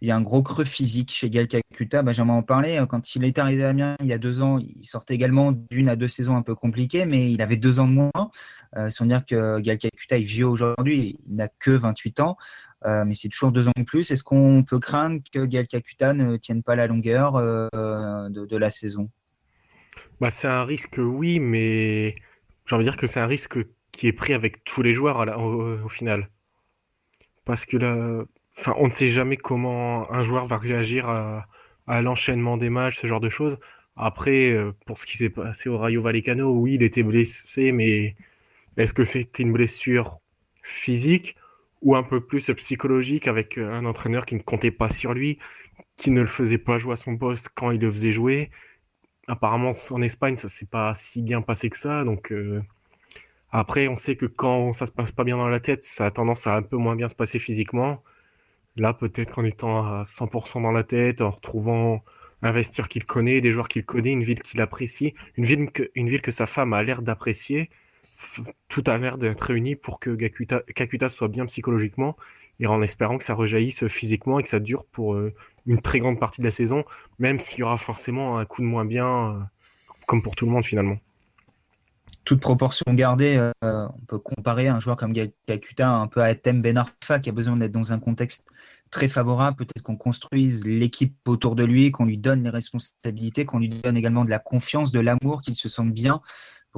y 0.00 0.10
a 0.10 0.16
un 0.16 0.22
gros 0.22 0.42
creux 0.42 0.64
physique 0.64 1.10
chez 1.12 1.28
Gal 1.28 1.46
Kakuta 1.46 2.02
Benjamin 2.02 2.34
en 2.34 2.42
parlait. 2.42 2.80
Quand 2.88 3.14
il 3.14 3.24
est 3.24 3.38
arrivé 3.38 3.64
à 3.64 3.68
Amiens 3.68 3.96
il 4.00 4.06
y 4.06 4.14
a 4.14 4.18
deux 4.18 4.40
ans, 4.40 4.58
il 4.58 4.86
sortait 4.86 5.14
également 5.14 5.52
d'une 5.52 5.90
à 5.90 5.96
deux 5.96 6.08
saisons 6.08 6.34
un 6.34 6.40
peu 6.40 6.54
compliquées, 6.54 7.04
mais 7.04 7.30
il 7.30 7.42
avait 7.42 7.58
deux 7.58 7.80
ans 7.80 7.86
de 7.86 7.92
moins. 7.92 8.30
Euh, 8.76 8.90
sans 8.90 9.06
dire 9.06 9.24
que 9.24 9.60
Gal 9.60 9.78
Kakuta 9.78 10.18
est 10.18 10.22
vieux 10.22 10.46
aujourd'hui, 10.46 11.18
il 11.26 11.36
n'a 11.36 11.48
que 11.48 11.70
28 11.70 12.20
ans. 12.20 12.36
Euh, 12.84 13.04
mais 13.04 13.14
c'est 13.14 13.28
toujours 13.28 13.52
deux 13.52 13.68
ans 13.68 13.72
de 13.76 13.82
plus. 13.82 14.10
Est-ce 14.10 14.22
qu'on 14.22 14.62
peut 14.62 14.78
craindre 14.78 15.20
que 15.32 15.44
Gael 15.44 15.66
Kakuta 15.66 16.12
ne 16.12 16.36
tienne 16.36 16.62
pas 16.62 16.76
la 16.76 16.86
longueur 16.86 17.36
euh, 17.36 18.28
de, 18.28 18.56
la 18.56 18.70
saison? 18.70 19.10
Bah, 20.20 20.30
C'est 20.30 20.48
un 20.48 20.64
risque, 20.64 20.98
oui, 20.98 21.40
mais 21.40 22.14
j'ai 22.66 22.74
envie 22.74 22.84
de 22.84 22.90
dire 22.90 22.98
que 22.98 23.06
c'est 23.06 23.20
un 23.20 23.26
risque 23.26 23.58
qui 23.92 24.06
est 24.06 24.12
pris 24.12 24.32
avec 24.32 24.64
tous 24.64 24.82
les 24.82 24.94
joueurs 24.94 25.18
au, 25.38 25.88
final. 25.88 26.30
Parce 27.44 27.66
que 27.66 27.76
là, 27.76 28.24
on 28.76 28.84
ne 28.84 28.90
sait 28.90 29.08
jamais 29.08 29.36
comment 29.36 30.10
un 30.12 30.22
joueur 30.22 30.46
va 30.46 30.56
réagir 30.56 31.08
à, 31.08 31.46
l'enchaînement 32.02 32.58
des 32.58 32.68
matchs, 32.68 32.98
ce 33.00 33.06
genre 33.06 33.20
de 33.20 33.30
choses. 33.30 33.58
Après, 33.96 34.52
euh, 34.52 34.72
pour 34.86 34.98
ce 34.98 35.06
qui 35.06 35.16
s'est 35.16 35.30
passé 35.30 35.68
au 35.68 35.78
Rayo 35.78 36.02
Vallecano, 36.02 36.52
oui, 36.52 36.74
il 36.74 36.82
était 36.82 37.02
blessé, 37.02 37.72
mais 37.72 38.14
est-ce 38.76 38.94
que 38.94 39.02
c'était 39.02 39.42
une 39.42 39.52
blessure 39.52 40.20
physique? 40.62 41.34
Ou 41.82 41.96
un 41.96 42.02
peu 42.02 42.20
plus 42.20 42.50
psychologique 42.56 43.28
avec 43.28 43.58
euh, 43.58 43.72
un 43.72 43.84
entraîneur 43.84 44.26
qui 44.26 44.34
ne 44.34 44.40
comptait 44.42 44.70
pas 44.70 44.90
sur 44.90 45.14
lui, 45.14 45.38
qui 45.96 46.10
ne 46.10 46.20
le 46.20 46.26
faisait 46.26 46.58
pas 46.58 46.78
jouer 46.78 46.94
à 46.94 46.96
son 46.96 47.16
poste 47.16 47.50
quand 47.54 47.70
il 47.70 47.80
le 47.80 47.90
faisait 47.90 48.12
jouer. 48.12 48.50
Apparemment, 49.28 49.72
en 49.90 50.02
Espagne, 50.02 50.36
ça 50.36 50.48
s'est 50.48 50.66
pas 50.66 50.94
si 50.94 51.22
bien 51.22 51.42
passé 51.42 51.70
que 51.70 51.78
ça. 51.78 52.04
Donc 52.04 52.32
euh, 52.32 52.62
après, 53.50 53.88
on 53.88 53.96
sait 53.96 54.16
que 54.16 54.26
quand 54.26 54.72
ça 54.72 54.86
se 54.86 54.92
passe 54.92 55.12
pas 55.12 55.24
bien 55.24 55.36
dans 55.36 55.48
la 55.48 55.60
tête, 55.60 55.84
ça 55.84 56.06
a 56.06 56.10
tendance 56.10 56.46
à 56.46 56.56
un 56.56 56.62
peu 56.62 56.76
moins 56.76 56.96
bien 56.96 57.08
se 57.08 57.14
passer 57.14 57.38
physiquement. 57.38 58.02
Là, 58.76 58.94
peut-être 58.94 59.34
qu'en 59.34 59.44
étant 59.44 59.84
à 59.84 60.04
100% 60.04 60.62
dans 60.62 60.72
la 60.72 60.84
tête, 60.84 61.20
en 61.20 61.30
retrouvant 61.30 62.04
un 62.42 62.52
vestiaire 62.52 62.88
qu'il 62.88 63.04
connaît, 63.04 63.40
des 63.40 63.52
joueurs 63.52 63.68
qu'il 63.68 63.84
connaît, 63.84 64.12
une 64.12 64.22
ville 64.22 64.42
qu'il 64.42 64.60
apprécie, 64.60 65.14
une 65.36 65.44
ville 65.44 65.70
que, 65.70 65.90
une 65.94 66.08
ville 66.08 66.22
que 66.22 66.30
sa 66.30 66.46
femme 66.46 66.72
a 66.72 66.82
l'air 66.82 67.02
d'apprécier, 67.02 67.70
tout 68.68 68.84
a 68.86 68.98
l'air 68.98 69.18
d'être 69.18 69.40
réuni 69.40 69.76
pour 69.76 70.00
que 70.00 70.10
Kakuta, 70.14 71.08
soit 71.08 71.28
bien 71.28 71.46
psychologiquement 71.46 72.16
et 72.60 72.66
en 72.66 72.82
espérant 72.82 73.18
que 73.18 73.24
ça 73.24 73.34
rejaillisse 73.34 73.86
physiquement 73.86 74.38
et 74.38 74.42
que 74.42 74.48
ça 74.48 74.58
dure 74.58 74.84
pour 74.84 75.14
euh, 75.14 75.32
une 75.66 75.80
très 75.80 76.00
grande 76.00 76.18
partie 76.18 76.40
de 76.40 76.46
la 76.46 76.50
saison, 76.50 76.84
même 77.18 77.38
s'il 77.38 77.60
y 77.60 77.62
aura 77.62 77.76
forcément 77.76 78.38
un 78.38 78.44
coup 78.44 78.62
de 78.62 78.66
moins 78.66 78.84
bien, 78.84 79.06
euh, 79.06 79.38
comme 80.06 80.22
pour 80.22 80.34
tout 80.34 80.46
le 80.46 80.52
monde 80.52 80.64
finalement. 80.64 80.96
Toute 82.24 82.40
proportion 82.40 82.84
gardée, 82.88 83.36
euh, 83.36 83.88
on 83.94 84.04
peut 84.06 84.18
comparer 84.18 84.68
un 84.68 84.80
joueur 84.80 84.96
comme 84.96 85.14
Kakuta 85.46 85.88
un 85.88 86.08
peu 86.08 86.20
à 86.20 86.30
Etem 86.30 86.60
Ben 86.60 86.76
Arfa 86.76 87.20
qui 87.20 87.28
a 87.28 87.32
besoin 87.32 87.56
d'être 87.56 87.72
dans 87.72 87.92
un 87.92 87.98
contexte 87.98 88.44
très 88.90 89.08
favorable. 89.08 89.56
Peut-être 89.56 89.82
qu'on 89.82 89.96
construise 89.96 90.66
l'équipe 90.66 91.16
autour 91.26 91.54
de 91.54 91.64
lui, 91.64 91.90
qu'on 91.90 92.06
lui 92.06 92.18
donne 92.18 92.42
les 92.42 92.50
responsabilités, 92.50 93.44
qu'on 93.44 93.60
lui 93.60 93.68
donne 93.68 93.96
également 93.96 94.24
de 94.24 94.30
la 94.30 94.38
confiance, 94.38 94.90
de 94.92 95.00
l'amour, 95.00 95.40
qu'il 95.42 95.54
se 95.54 95.68
sente 95.68 95.92
bien 95.92 96.20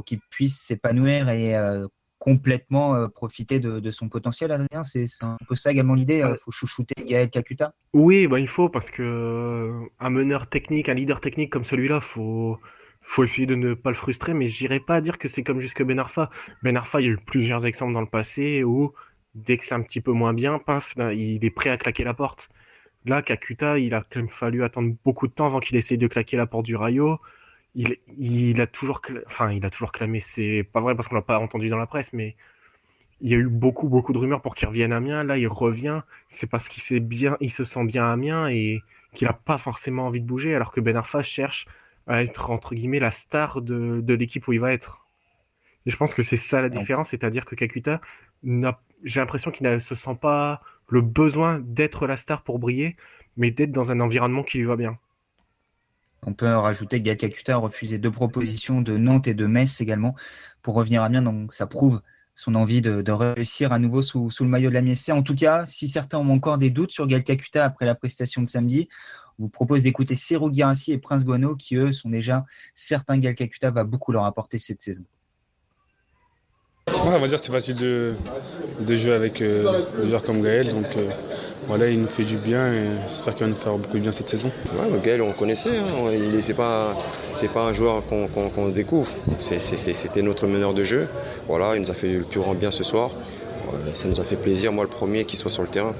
pour 0.00 0.06
qu'il 0.06 0.20
puisse 0.30 0.58
s'épanouir 0.58 1.28
et 1.28 1.54
euh, 1.54 1.86
complètement 2.18 2.94
euh, 2.94 3.06
profiter 3.06 3.60
de, 3.60 3.90
son 3.90 4.08
potentiel, 4.08 4.50
Adrien. 4.50 4.82
C'est 4.82 5.04
un 5.20 5.36
peu 5.46 5.54
ça 5.54 5.72
également 5.72 5.92
l'idée 5.92 6.24
Il 6.26 6.38
faut 6.42 6.50
chouchouter 6.50 6.94
Gaël 7.04 7.28
Kakuta. 7.28 7.74
Oui, 7.92 8.26
bah, 8.26 8.40
il 8.40 8.48
faut, 8.48 8.70
parce 8.70 8.90
que 8.90 9.02
euh, 9.02 9.86
un 9.98 10.08
meneur 10.08 10.46
technique, 10.46 10.88
un 10.88 10.94
leader 10.94 11.20
technique 11.20 11.52
comme 11.52 11.64
celui-là, 11.64 12.00
faut 12.00 12.58
faut 13.02 13.24
essayer 13.24 13.46
de 13.46 13.56
ne 13.56 13.74
pas 13.74 13.90
le 13.90 13.96
frustrer, 13.96 14.32
mais 14.32 14.46
j'irai 14.46 14.80
pas 14.80 15.02
dire 15.02 15.18
que 15.18 15.28
c'est 15.28 15.42
comme 15.42 15.60
jusque 15.60 15.82
Ben 15.82 15.98
Arfa. 15.98 16.30
Ben 16.62 16.78
Arfa, 16.78 17.02
il 17.02 17.04
y 17.04 17.08
a 17.10 17.12
eu 17.12 17.18
plusieurs 17.18 17.66
exemples 17.66 17.92
dans 17.92 18.00
le 18.00 18.06
passé 18.06 18.64
où, 18.64 18.94
dès 19.34 19.58
que 19.58 19.66
c'est 19.66 19.74
un 19.74 19.82
petit 19.82 20.00
peu 20.00 20.12
moins 20.12 20.32
bien, 20.32 20.58
paf, 20.58 20.94
il 21.14 21.44
est 21.44 21.50
prêt 21.50 21.68
à 21.68 21.76
claquer 21.76 22.04
la 22.04 22.14
porte. 22.14 22.48
Là, 23.04 23.20
Kakuta, 23.20 23.78
il 23.78 23.92
a 23.92 24.00
quand 24.00 24.20
même 24.20 24.28
fallu 24.28 24.64
attendre 24.64 24.94
beaucoup 25.04 25.28
de 25.28 25.32
temps 25.32 25.44
avant 25.46 25.60
qu'il 25.60 25.76
essaye 25.76 25.98
de 25.98 26.06
claquer 26.06 26.38
la 26.38 26.46
porte 26.46 26.64
du 26.64 26.76
Rayo 26.76 27.18
il, 27.74 28.60
a 28.60 28.66
toujours, 28.66 29.00
enfin, 29.26 29.52
il 29.52 29.64
a 29.64 29.70
toujours 29.70 29.92
clamé. 29.92 30.20
C'est 30.20 30.66
pas 30.72 30.80
vrai 30.80 30.94
parce 30.94 31.08
qu'on 31.08 31.14
l'a 31.14 31.22
pas 31.22 31.38
entendu 31.38 31.68
dans 31.68 31.76
la 31.76 31.86
presse, 31.86 32.12
mais 32.12 32.36
il 33.20 33.30
y 33.30 33.34
a 33.34 33.36
eu 33.36 33.48
beaucoup, 33.48 33.88
beaucoup 33.88 34.12
de 34.12 34.18
rumeurs 34.18 34.42
pour 34.42 34.54
qu'il 34.54 34.68
revienne 34.68 34.92
à 34.92 34.96
Amiens. 34.96 35.24
Là, 35.24 35.38
il 35.38 35.48
revient. 35.48 36.02
C'est 36.28 36.48
parce 36.48 36.68
qu'il 36.68 36.82
s'est 36.82 37.00
bien, 37.00 37.36
il 37.40 37.50
se 37.50 37.64
sent 37.64 37.84
bien 37.84 38.04
à 38.04 38.12
Amiens 38.12 38.48
et 38.48 38.82
qu'il 39.14 39.28
a 39.28 39.32
pas 39.32 39.58
forcément 39.58 40.06
envie 40.06 40.20
de 40.20 40.26
bouger, 40.26 40.54
alors 40.54 40.72
que 40.72 40.80
Ben 40.80 40.96
Arfa 40.96 41.22
cherche 41.22 41.66
à 42.06 42.22
être 42.22 42.50
entre 42.50 42.74
guillemets 42.74 43.00
la 43.00 43.10
star 43.10 43.60
de, 43.62 44.00
de 44.00 44.14
l'équipe 44.14 44.46
où 44.48 44.52
il 44.52 44.60
va 44.60 44.72
être. 44.72 45.04
Et 45.86 45.90
je 45.90 45.96
pense 45.96 46.14
que 46.14 46.22
c'est 46.22 46.36
ça 46.36 46.60
la 46.60 46.68
différence, 46.68 47.10
c'est-à-dire 47.10 47.44
que 47.44 47.54
Kakuta, 47.54 48.00
j'ai 48.42 49.20
l'impression 49.20 49.50
qu'il 49.50 49.66
ne 49.66 49.78
se 49.78 49.94
sent 49.94 50.16
pas 50.20 50.60
le 50.88 51.00
besoin 51.00 51.60
d'être 51.60 52.06
la 52.06 52.16
star 52.16 52.42
pour 52.42 52.58
briller, 52.58 52.96
mais 53.36 53.50
d'être 53.50 53.72
dans 53.72 53.90
un 53.90 54.00
environnement 54.00 54.42
qui 54.42 54.58
lui 54.58 54.64
va 54.64 54.76
bien. 54.76 54.98
On 56.26 56.34
peut 56.34 56.54
rajouter 56.54 57.02
que 57.02 57.10
Gal 57.10 57.30
a 57.48 57.56
refusé 57.56 57.98
deux 57.98 58.10
propositions 58.10 58.82
de 58.82 58.96
Nantes 58.96 59.26
et 59.26 59.34
de 59.34 59.46
Metz 59.46 59.80
également 59.80 60.14
pour 60.62 60.74
revenir 60.74 61.02
à 61.02 61.06
Amiens. 61.06 61.22
Donc 61.22 61.52
ça 61.52 61.66
prouve 61.66 62.00
son 62.34 62.54
envie 62.54 62.80
de, 62.80 63.10
réussir 63.10 63.72
à 63.72 63.78
nouveau 63.78 64.02
sous, 64.02 64.30
le 64.40 64.46
maillot 64.46 64.70
de 64.70 64.74
la 64.74 64.82
MSC. 64.82 65.10
En 65.10 65.22
tout 65.22 65.34
cas, 65.34 65.66
si 65.66 65.88
certains 65.88 66.18
ont 66.18 66.30
encore 66.30 66.58
des 66.58 66.70
doutes 66.70 66.90
sur 66.90 67.06
Gal 67.06 67.22
après 67.54 67.86
la 67.86 67.94
prestation 67.94 68.42
de 68.42 68.48
samedi, 68.48 68.88
on 69.38 69.44
vous 69.44 69.48
propose 69.48 69.82
d'écouter 69.82 70.14
Cero 70.14 70.52
Girassi 70.52 70.92
et 70.92 70.98
Prince 70.98 71.24
Guano 71.24 71.56
qui, 71.56 71.76
eux, 71.76 71.92
sont 71.92 72.10
déjà 72.10 72.44
certains 72.74 73.18
Gal 73.18 73.34
Kakuta 73.34 73.70
va 73.70 73.84
beaucoup 73.84 74.12
leur 74.12 74.24
apporter 74.24 74.58
cette 74.58 74.80
saison. 74.82 75.04
on 76.88 77.10
va 77.10 77.26
dire 77.26 77.38
c'est 77.38 77.52
facile 77.52 77.76
de, 77.76 78.14
jouer 78.88 79.12
avec 79.12 79.40
euh, 79.40 79.82
des 80.00 80.08
joueurs 80.08 80.22
comme 80.22 80.42
Gaël. 80.42 80.68
Euh, 80.68 81.10
voilà, 81.66 81.88
il 81.88 82.00
nous 82.00 82.08
fait 82.08 82.24
du 82.24 82.36
bien 82.36 82.72
et 82.72 82.84
j'espère 83.08 83.34
qu'il 83.34 83.46
va 83.46 83.50
nous 83.50 83.56
faire 83.56 83.76
beaucoup 83.76 83.96
de 83.96 84.02
bien 84.02 84.12
cette 84.12 84.28
saison. 84.28 84.50
Ouais, 84.74 84.98
Gaël, 85.02 85.22
on 85.22 85.32
connaissait. 85.32 85.78
Hein. 85.78 85.86
Ce 86.08 86.48
n'est 86.48 86.54
pas, 86.54 86.96
pas 87.52 87.64
un 87.64 87.72
joueur 87.72 88.02
qu'on 88.06 88.68
découvre. 88.68 89.10
C'était 89.40 90.22
notre 90.22 90.46
meneur 90.46 90.74
de 90.74 90.84
jeu. 90.84 91.08
Voilà, 91.48 91.76
il 91.76 91.82
nous 91.82 91.90
a 91.90 91.94
fait 91.94 92.14
le 92.14 92.24
plus 92.24 92.40
grand 92.40 92.54
bien 92.54 92.70
ce 92.70 92.84
soir. 92.84 93.10
Ça 93.94 94.08
nous 94.08 94.20
a 94.20 94.24
fait 94.24 94.36
plaisir, 94.36 94.72
moi 94.72 94.84
le 94.84 94.90
premier, 94.90 95.24
qu'il 95.24 95.38
soit 95.38 95.50
sur 95.50 95.62
le 95.62 95.68
terrain 95.68 95.94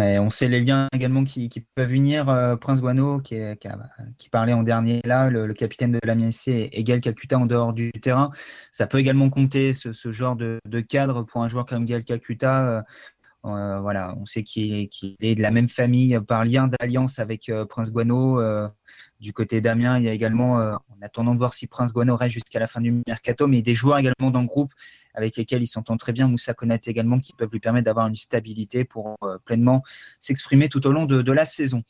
on 0.00 0.30
sait 0.30 0.48
les 0.48 0.60
liens 0.60 0.88
également 0.92 1.24
qui, 1.24 1.48
peuvent 1.74 1.92
unir 1.92 2.28
euh, 2.28 2.56
Prince 2.56 2.80
Guano, 2.80 3.20
qui, 3.20 3.36
parlait 4.30 4.52
en 4.52 4.62
dernier 4.62 5.00
là, 5.04 5.30
le, 5.30 5.52
capitaine 5.52 5.92
de 5.92 5.98
la 6.02 6.14
MSC, 6.14 6.68
et 6.72 6.84
Gaël 6.84 7.00
Kakuta 7.00 7.38
en 7.38 7.46
dehors 7.46 7.72
du 7.72 7.90
terrain. 7.92 8.30
Ça 8.70 8.86
peut 8.86 8.98
également 8.98 9.30
compter 9.30 9.72
ce, 9.72 10.12
genre 10.12 10.36
de, 10.36 10.60
cadre 10.88 11.22
pour 11.22 11.42
un 11.42 11.48
joueur 11.48 11.66
comme 11.66 11.84
Gaël 11.84 12.04
Kakuta. 12.04 12.68
Euh, 12.68 12.82
euh, 13.44 13.80
voilà, 13.80 14.14
on 14.20 14.26
sait 14.26 14.42
qu'il 14.42 14.88
est, 15.20 15.34
de 15.34 15.42
la 15.42 15.50
même 15.50 15.68
famille 15.68 16.18
par 16.26 16.44
lien 16.44 16.68
d'alliance 16.68 17.18
avec 17.18 17.50
Prince 17.68 17.92
Guano. 17.92 18.40
du 19.20 19.32
côté 19.32 19.60
d'Amiens, 19.60 19.98
il 19.98 20.04
y 20.04 20.08
a 20.08 20.12
également, 20.12 20.56
en 20.56 21.02
attendant 21.02 21.34
de 21.34 21.38
voir 21.38 21.54
si 21.54 21.66
Prince 21.66 21.92
Guano 21.92 22.16
reste 22.16 22.34
jusqu'à 22.34 22.58
la 22.58 22.66
fin 22.66 22.80
du 22.80 23.02
mercato, 23.06 23.46
mais 23.46 23.62
des 23.62 23.74
joueurs 23.74 23.98
également 23.98 24.30
dans 24.30 24.40
le 24.40 24.46
groupe 24.46 24.72
avec 25.18 25.36
lesquels 25.36 25.62
il 25.62 25.66
s'entend 25.66 25.96
très 25.96 26.12
bien, 26.12 26.28
Moussa 26.28 26.54
Konaté 26.54 26.90
également, 26.90 27.18
qui 27.18 27.32
peuvent 27.32 27.50
lui 27.50 27.58
permettre 27.60 27.86
d'avoir 27.86 28.06
une 28.06 28.16
stabilité 28.16 28.84
pour 28.84 29.16
euh, 29.22 29.36
pleinement 29.44 29.82
s'exprimer 30.20 30.68
tout 30.68 30.86
au 30.86 30.92
long 30.92 31.06
de, 31.06 31.32
la 31.32 31.44
saison. 31.44 31.82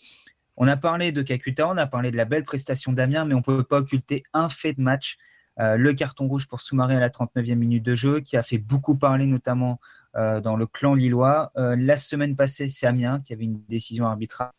On 0.57 0.67
a 0.67 0.77
parlé 0.77 1.13
de 1.13 1.23
Kakuta, 1.23 1.69
on 1.69 1.77
a 1.77 1.87
parlé 1.87 2.11
de 2.11 2.17
la 2.17 2.25
belle 2.25 2.45
prestation 2.45 2.93
d'Amiens, 2.93 3.27
mais 3.27 3.35
on 3.35 3.39
ne 3.39 3.43
peut 3.43 3.63
pas 3.63 3.79
occulter 3.79 4.25
un 4.33 4.49
fait 4.49 4.73
de 4.73 4.81
match. 4.81 5.19
Euh, 5.61 5.77
le 5.77 5.93
carton 5.93 6.27
rouge 6.27 6.49
pour 6.49 6.61
Soumaré 6.61 6.97
à 6.97 7.01
la 7.01 7.11
39e 7.11 7.55
minute 7.55 7.83
de 7.83 7.95
jeu, 7.95 8.21
qui 8.21 8.37
a 8.37 8.43
fait 8.43 8.59
beaucoup 8.59 8.97
parler, 8.97 9.27
notamment 9.27 9.73
euh, 9.73 9.77
dans 10.15 10.57
le 10.57 10.67
clan 10.67 10.95
lillois. 10.95 11.53
la 11.57 11.97
semaine 11.97 12.35
passée, 12.37 12.69
c'est 12.69 12.87
Amiens 12.87 13.21
qui 13.25 13.33
avait 13.33 13.45
une 13.45 13.63
décision 13.69 14.07
arbitrale 14.07 14.51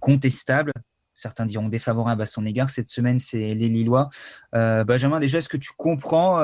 contestable. 0.00 0.72
Certains 1.14 1.46
diront 1.46 1.68
défavorable 1.68 2.22
à 2.22 2.26
son 2.26 2.46
égard. 2.46 2.70
Cette 2.70 2.88
semaine, 2.88 3.18
c'est 3.18 3.54
les 3.54 3.68
Lillois. 3.68 4.08
Benjamin, 4.52 5.20
déjà, 5.20 5.38
est-ce 5.38 5.48
que 5.48 5.56
tu 5.56 5.70
comprends 5.76 6.38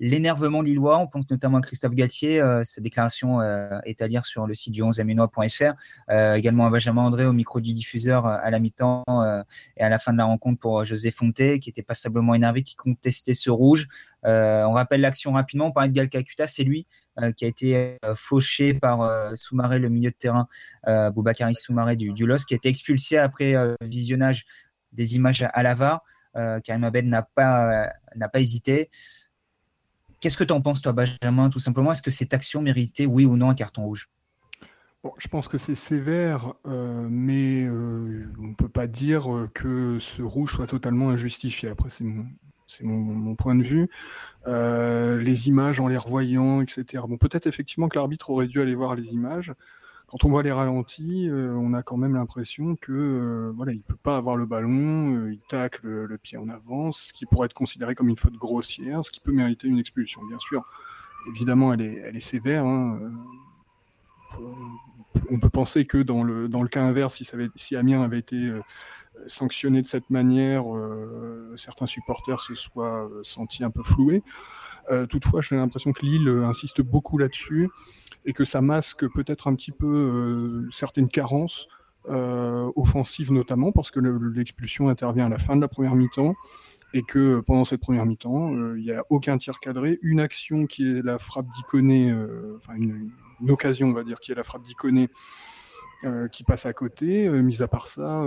l'énervement 0.00 0.62
lillois? 0.62 0.98
On 0.98 1.06
pense 1.06 1.28
notamment 1.30 1.58
à 1.58 1.60
Christophe 1.60 1.94
Galtier. 1.94 2.40
Euh, 2.40 2.62
sa 2.64 2.80
déclaration 2.80 3.40
euh, 3.40 3.78
est 3.84 4.02
à 4.02 4.06
lire 4.06 4.26
sur 4.26 4.46
le 4.46 4.54
site 4.54 4.72
du 4.72 4.82
11 4.82 5.00
aminois.fr. 5.00 5.74
Euh, 6.10 6.34
également 6.34 6.66
à 6.66 6.70
Benjamin 6.70 7.02
André 7.02 7.26
au 7.26 7.32
micro 7.32 7.60
du 7.60 7.72
diffuseur 7.72 8.26
à 8.26 8.50
la 8.50 8.58
mi-temps 8.58 9.04
et 9.76 9.82
à 9.82 9.88
la 9.88 9.98
fin 9.98 10.12
de 10.12 10.18
la 10.18 10.24
rencontre 10.24 10.60
pour 10.60 10.84
José 10.84 11.10
Fonté, 11.10 11.58
qui 11.58 11.70
était 11.70 11.82
passablement 11.82 12.34
énervé, 12.34 12.62
qui 12.62 12.76
contestait 12.76 13.34
ce 13.34 13.50
rouge. 13.50 13.88
on 14.24 14.72
rappelle 14.72 15.00
l'action 15.00 15.32
rapidement. 15.32 15.66
On 15.66 15.72
parlait 15.72 15.90
de 15.90 15.94
Gal 15.94 16.24
c'est 16.46 16.64
lui 16.64 16.86
qui 17.36 17.44
a 17.44 17.48
été 17.48 17.98
fauché 18.14 18.74
par 18.74 19.36
Soumaré, 19.36 19.78
le 19.78 19.88
milieu 19.88 20.10
de 20.10 20.16
terrain, 20.16 20.48
Boubacari 20.86 21.54
Soumaré 21.54 21.96
du, 21.96 22.12
du 22.12 22.26
LOS, 22.26 22.44
qui 22.44 22.54
a 22.54 22.56
été 22.56 22.68
expulsé 22.68 23.18
après 23.18 23.54
visionnage 23.80 24.46
des 24.92 25.16
images 25.16 25.42
à, 25.42 25.74
VAR. 25.74 26.02
Karim 26.64 26.84
Abed 26.84 27.06
n'a 27.06 27.22
pas, 27.22 27.90
pas 28.32 28.40
hésité. 28.40 28.90
Qu'est-ce 30.20 30.36
que 30.36 30.44
tu 30.44 30.52
en 30.52 30.60
penses, 30.60 30.82
toi, 30.82 30.92
Benjamin, 30.92 31.48
tout 31.48 31.60
simplement? 31.60 31.92
Est-ce 31.92 32.02
que 32.02 32.10
cette 32.10 32.34
action 32.34 32.60
méritait, 32.60 33.06
oui 33.06 33.24
ou 33.24 33.36
non, 33.36 33.50
un 33.50 33.54
carton 33.54 33.84
rouge? 33.84 34.08
Je 35.18 35.28
pense 35.28 35.46
que 35.46 35.58
c'est 35.58 35.76
sévère, 35.76 36.54
euh, 36.66 37.08
mais 37.08 37.64
euh, 37.64 38.32
on 38.38 38.48
ne 38.48 38.54
peut 38.54 38.68
pas 38.68 38.88
dire 38.88 39.32
euh, 39.32 39.48
que 39.54 39.98
ce 40.00 40.22
rouge 40.22 40.52
soit 40.52 40.66
totalement 40.66 41.10
injustifié. 41.10 41.68
Après, 41.68 41.88
c'est 41.88 42.02
mon, 42.04 42.26
point 43.36 43.54
de 43.54 43.62
vue. 43.62 43.88
les 44.46 45.48
images 45.48 45.80
en 45.80 45.88
les 45.88 45.96
revoyant, 45.96 46.60
etc. 46.60 47.02
Bon, 47.08 47.16
peut-être 47.16 47.46
effectivement 47.46 47.88
que 47.88 47.96
l'arbitre 47.96 48.30
aurait 48.30 48.46
dû 48.46 48.60
aller 48.60 48.74
voir 48.74 48.94
les 48.94 49.08
images 49.08 49.52
quand 50.08 50.24
on 50.24 50.30
voit 50.30 50.42
les 50.42 50.52
ralentis, 50.52 51.28
euh, 51.28 51.52
on 51.54 51.74
a 51.74 51.82
quand 51.82 51.98
même 51.98 52.14
l'impression 52.14 52.76
que 52.76 52.92
euh, 52.92 53.52
voilà, 53.54 53.72
il 53.72 53.82
peut 53.82 53.94
pas 54.02 54.16
avoir 54.16 54.36
le 54.36 54.46
ballon, 54.46 55.14
euh, 55.14 55.32
il 55.32 55.40
tacle 55.40 55.86
le, 55.86 56.18
pied 56.18 56.38
en 56.38 56.48
avance, 56.48 57.08
ce 57.08 57.12
qui 57.12 57.26
pourrait 57.26 57.44
être 57.44 57.54
considéré 57.54 57.94
comme 57.94 58.08
une 58.08 58.16
faute 58.16 58.36
grossière, 58.36 59.04
ce 59.04 59.10
qui 59.10 59.20
peut 59.20 59.32
mériter 59.32 59.68
une 59.68 59.78
expulsion. 59.78 60.22
Bien 60.26 60.38
sûr, 60.38 60.64
évidemment, 61.28 61.74
elle 61.74 61.82
est, 61.82 62.20
sévère. 62.20 62.64
Hein, 62.64 62.98
on 65.30 65.38
peut 65.38 65.50
penser 65.50 65.84
que 65.84 65.98
dans 65.98 66.22
le, 66.22 66.68
cas 66.68 66.82
inverse, 66.82 67.22
si 67.54 67.76
Amiens 67.76 68.02
avait 68.02 68.18
été 68.18 68.50
sanctionné 69.26 69.82
de 69.82 69.86
cette 69.86 70.10
manière, 70.10 70.64
certains 71.56 71.86
supporters 71.86 72.40
se 72.40 72.54
soient 72.54 73.08
sentis 73.22 73.64
un 73.64 73.70
peu 73.70 73.82
floués. 73.82 74.22
toutefois, 75.10 75.42
j'ai 75.42 75.56
l'impression 75.56 75.92
que 75.92 76.04
Lille 76.04 76.28
insiste 76.44 76.80
beaucoup 76.82 77.18
là-dessus 77.18 77.68
et 78.28 78.32
que 78.32 78.44
ça 78.44 78.60
masque 78.60 79.08
peut-être 79.08 79.48
un 79.48 79.54
petit 79.54 79.72
peu 79.72 79.86
euh, 79.86 80.68
certaines 80.70 81.08
carences 81.08 81.66
euh, 82.08 82.70
offensives 82.76 83.32
notamment 83.32 83.72
parce 83.72 83.90
que 83.90 84.00
l'expulsion 84.00 84.88
intervient 84.88 85.26
à 85.26 85.28
la 85.28 85.38
fin 85.38 85.56
de 85.56 85.62
la 85.62 85.68
première 85.68 85.94
mi-temps 85.94 86.34
et 86.94 87.02
que 87.02 87.40
pendant 87.40 87.64
cette 87.64 87.80
première 87.80 88.06
mi-temps, 88.06 88.54
euh, 88.54 88.78
il 88.78 88.84
n'y 88.84 88.92
a 88.92 89.02
aucun 89.10 89.36
tir 89.38 89.60
cadré, 89.60 89.98
une 90.02 90.20
action 90.20 90.66
qui 90.66 90.98
est 90.98 91.02
la 91.02 91.18
frappe 91.18 91.46
d'Iconé, 91.54 92.14
enfin 92.56 92.74
une, 92.74 93.12
occasion 93.48 93.88
on 93.88 93.92
va 93.92 94.04
dire, 94.04 94.20
qui 94.20 94.32
est 94.32 94.34
la 94.34 94.44
frappe 94.44 94.62
d'Iconé 94.62 95.08
qui 96.32 96.44
passe 96.44 96.66
à 96.66 96.72
côté. 96.72 97.28
mis 97.28 97.62
à 97.62 97.68
part 97.68 97.88
ça, 97.88 98.22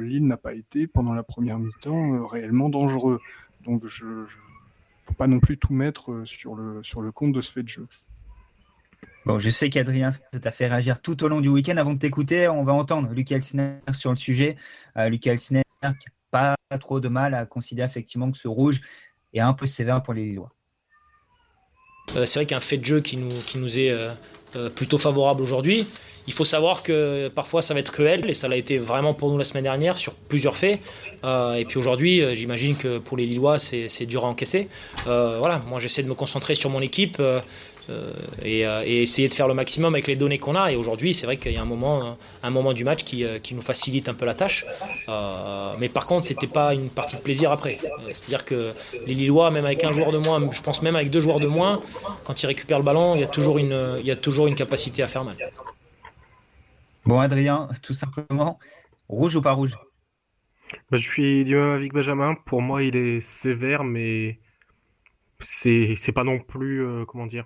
Lille 0.00 0.26
n'a 0.26 0.36
pas 0.36 0.52
été 0.54 0.86
pendant 0.86 1.12
la 1.12 1.22
première 1.22 1.58
mi-temps 1.58 2.26
réellement 2.26 2.68
dangereux. 2.68 3.20
Donc 3.64 3.86
je 3.86 4.04
ne 4.04 4.26
faut 5.04 5.14
pas 5.14 5.26
non 5.26 5.40
plus 5.40 5.56
tout 5.56 5.72
mettre 5.72 6.22
sur 6.26 6.54
le, 6.54 6.82
sur 6.82 7.00
le 7.00 7.12
compte 7.12 7.32
de 7.32 7.40
ce 7.40 7.52
fait 7.52 7.62
de 7.62 7.68
jeu. 7.68 7.86
Bon, 9.26 9.38
je 9.38 9.48
sais 9.48 9.70
qu'Adrien, 9.70 10.10
ça 10.10 10.20
t'a 10.40 10.50
fait 10.50 10.66
réagir 10.66 11.00
tout 11.00 11.24
au 11.24 11.28
long 11.28 11.40
du 11.40 11.48
week-end. 11.48 11.78
Avant 11.78 11.94
de 11.94 11.98
t'écouter, 11.98 12.46
on 12.48 12.62
va 12.62 12.74
entendre 12.74 13.10
Lucas 13.10 13.36
Elsner 13.36 13.78
sur 13.92 14.10
le 14.10 14.16
sujet. 14.16 14.56
Euh, 14.98 15.08
Lucas 15.08 15.32
Elsner 15.32 15.62
qui 15.82 15.88
n'a 15.88 15.94
pas 16.30 16.56
trop 16.78 17.00
de 17.00 17.08
mal 17.08 17.34
à 17.34 17.46
considérer 17.46 17.86
effectivement 17.86 18.30
que 18.30 18.36
ce 18.36 18.48
rouge 18.48 18.82
est 19.32 19.40
un 19.40 19.54
peu 19.54 19.66
sévère 19.66 20.02
pour 20.02 20.12
les 20.12 20.26
Lillois. 20.26 20.52
Euh, 22.16 22.26
c'est 22.26 22.40
vrai 22.40 22.46
qu'un 22.46 22.60
fait 22.60 22.76
de 22.76 22.84
jeu 22.84 23.00
qui 23.00 23.16
nous, 23.16 23.30
qui 23.46 23.56
nous 23.56 23.78
est 23.78 23.90
euh, 23.90 24.10
euh, 24.10 24.14
plutôt 24.74 24.98
favorable 24.98 25.42
aujourd'hui. 25.42 25.86
Il 26.26 26.32
faut 26.32 26.46
savoir 26.46 26.82
que 26.82 27.28
parfois 27.28 27.60
ça 27.60 27.74
va 27.74 27.80
être 27.80 27.92
cruel 27.92 28.28
et 28.30 28.34
ça 28.34 28.48
l'a 28.48 28.56
été 28.56 28.78
vraiment 28.78 29.12
pour 29.12 29.30
nous 29.30 29.36
la 29.36 29.44
semaine 29.44 29.64
dernière 29.64 29.98
sur 29.98 30.14
plusieurs 30.14 30.56
faits. 30.56 30.80
et 31.22 31.64
puis 31.68 31.78
aujourd'hui, 31.78 32.22
j'imagine 32.34 32.76
que 32.76 32.98
pour 32.98 33.18
les 33.18 33.26
Lillois, 33.26 33.58
c'est 33.58 34.06
dur 34.06 34.24
à 34.24 34.28
encaisser. 34.28 34.68
voilà, 35.04 35.60
moi 35.68 35.78
j'essaie 35.78 36.02
de 36.02 36.08
me 36.08 36.14
concentrer 36.14 36.54
sur 36.54 36.70
mon 36.70 36.80
équipe. 36.80 37.20
Euh, 37.90 38.12
euh, 38.44 38.82
et, 38.84 39.02
essayer 39.02 39.28
de 39.28 39.34
faire 39.34 39.48
le 39.48 39.54
maximum 39.54 39.94
avec 39.94 40.06
les 40.06 40.16
données 40.16 40.38
qu'on 40.38 40.54
a. 40.54 40.72
Et 40.72 40.76
aujourd'hui, 40.76 41.14
c'est 41.14 41.26
vrai 41.26 41.36
qu'il 41.36 41.52
y 41.52 41.56
a 41.56 41.62
un 41.62 41.66
moment, 41.66 42.16
un 42.42 42.50
moment 42.50 42.72
du 42.72 42.84
match 42.84 43.04
qui, 43.04 43.24
euh, 43.24 43.38
qui 43.38 43.54
nous 43.54 43.62
facilite 43.62 44.08
un 44.08 44.14
peu 44.14 44.24
la 44.24 44.34
tâche. 44.34 44.64
mais 45.78 45.88
par 45.88 46.06
contre, 46.06 46.26
c'était 46.26 46.46
pas 46.46 46.74
une 46.74 46.88
partie 46.88 47.16
de 47.16 47.20
plaisir 47.20 47.50
après. 47.50 47.78
C'est-à-dire 48.12 48.44
que 48.44 48.72
les 49.06 49.14
Lillois, 49.14 49.50
même 49.50 49.64
avec 49.64 49.84
un 49.84 49.92
joueur 49.92 50.12
de 50.12 50.18
moins, 50.18 50.40
je 50.52 50.62
pense 50.62 50.82
même 50.82 50.96
avec 50.96 51.10
deux 51.10 51.20
joueurs 51.20 51.40
de 51.40 51.46
moins, 51.46 51.82
quand 52.24 52.42
ils 52.42 52.46
récupèrent 52.46 52.78
le 52.78 52.84
ballon, 52.84 53.14
il 53.14 53.20
y 53.20 53.24
a 53.24 53.28
toujours 53.28 53.58
une, 53.58 53.96
il 54.00 54.06
y 54.06 54.10
a 54.10 54.16
toujours 54.16 54.46
une 54.46 54.54
capacité 54.54 55.02
à 55.02 55.08
faire 55.08 55.24
mal. 55.24 55.36
Bon, 57.04 57.20
Adrien, 57.20 57.68
tout 57.82 57.94
simplement, 57.94 58.58
rouge 59.08 59.36
ou 59.36 59.42
pas 59.42 59.52
rouge? 59.52 59.76
Bah, 60.90 60.96
Je 60.96 61.06
suis 61.06 61.44
du 61.44 61.56
même 61.56 61.70
avec 61.70 61.92
Benjamin. 61.92 62.34
Pour 62.46 62.62
moi, 62.62 62.82
il 62.82 62.96
est 62.96 63.20
sévère, 63.20 63.84
mais 63.84 64.38
c'est 65.40 66.12
pas 66.14 66.24
non 66.24 66.38
plus, 66.38 66.86
comment 67.06 67.26
dire, 67.26 67.44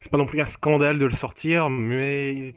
c'est 0.00 0.10
pas 0.10 0.18
non 0.18 0.26
plus 0.26 0.40
un 0.40 0.46
scandale 0.46 0.98
de 0.98 1.04
le 1.04 1.14
sortir, 1.14 1.70
mais 1.70 2.54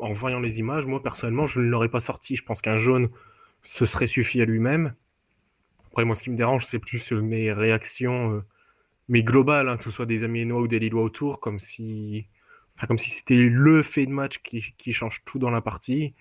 en 0.00 0.12
voyant 0.12 0.40
les 0.40 0.58
images, 0.58 0.86
moi 0.86 1.02
personnellement, 1.02 1.46
je 1.46 1.60
ne 1.60 1.66
l'aurais 1.66 1.88
pas 1.88 2.00
sorti. 2.00 2.36
Je 2.36 2.42
pense 2.42 2.62
qu'un 2.62 2.78
jaune, 2.78 3.10
ce 3.62 3.86
serait 3.86 4.06
suffi 4.06 4.40
à 4.40 4.44
lui-même. 4.44 4.94
Après, 5.88 6.04
moi, 6.04 6.14
ce 6.14 6.22
qui 6.22 6.30
me 6.30 6.36
dérange, 6.36 6.64
c'est 6.64 6.78
plus 6.78 7.12
mes 7.12 7.52
réactions, 7.52 8.32
euh, 8.32 8.44
mais 9.08 9.22
globales, 9.22 9.68
hein, 9.68 9.76
que 9.76 9.84
ce 9.84 9.90
soit 9.90 10.06
des 10.06 10.24
Amiénois 10.24 10.60
ou 10.60 10.68
des 10.68 10.78
Lillois 10.78 11.02
autour, 11.02 11.40
comme 11.40 11.58
si, 11.58 12.26
enfin, 12.76 12.86
comme 12.86 12.98
si 12.98 13.10
c'était 13.10 13.36
le 13.36 13.82
fait 13.82 14.06
de 14.06 14.12
match 14.12 14.38
qui 14.38 14.92
change 14.92 15.22
tout 15.24 15.38
dans 15.38 15.50
la 15.50 15.60
partie. 15.60 16.14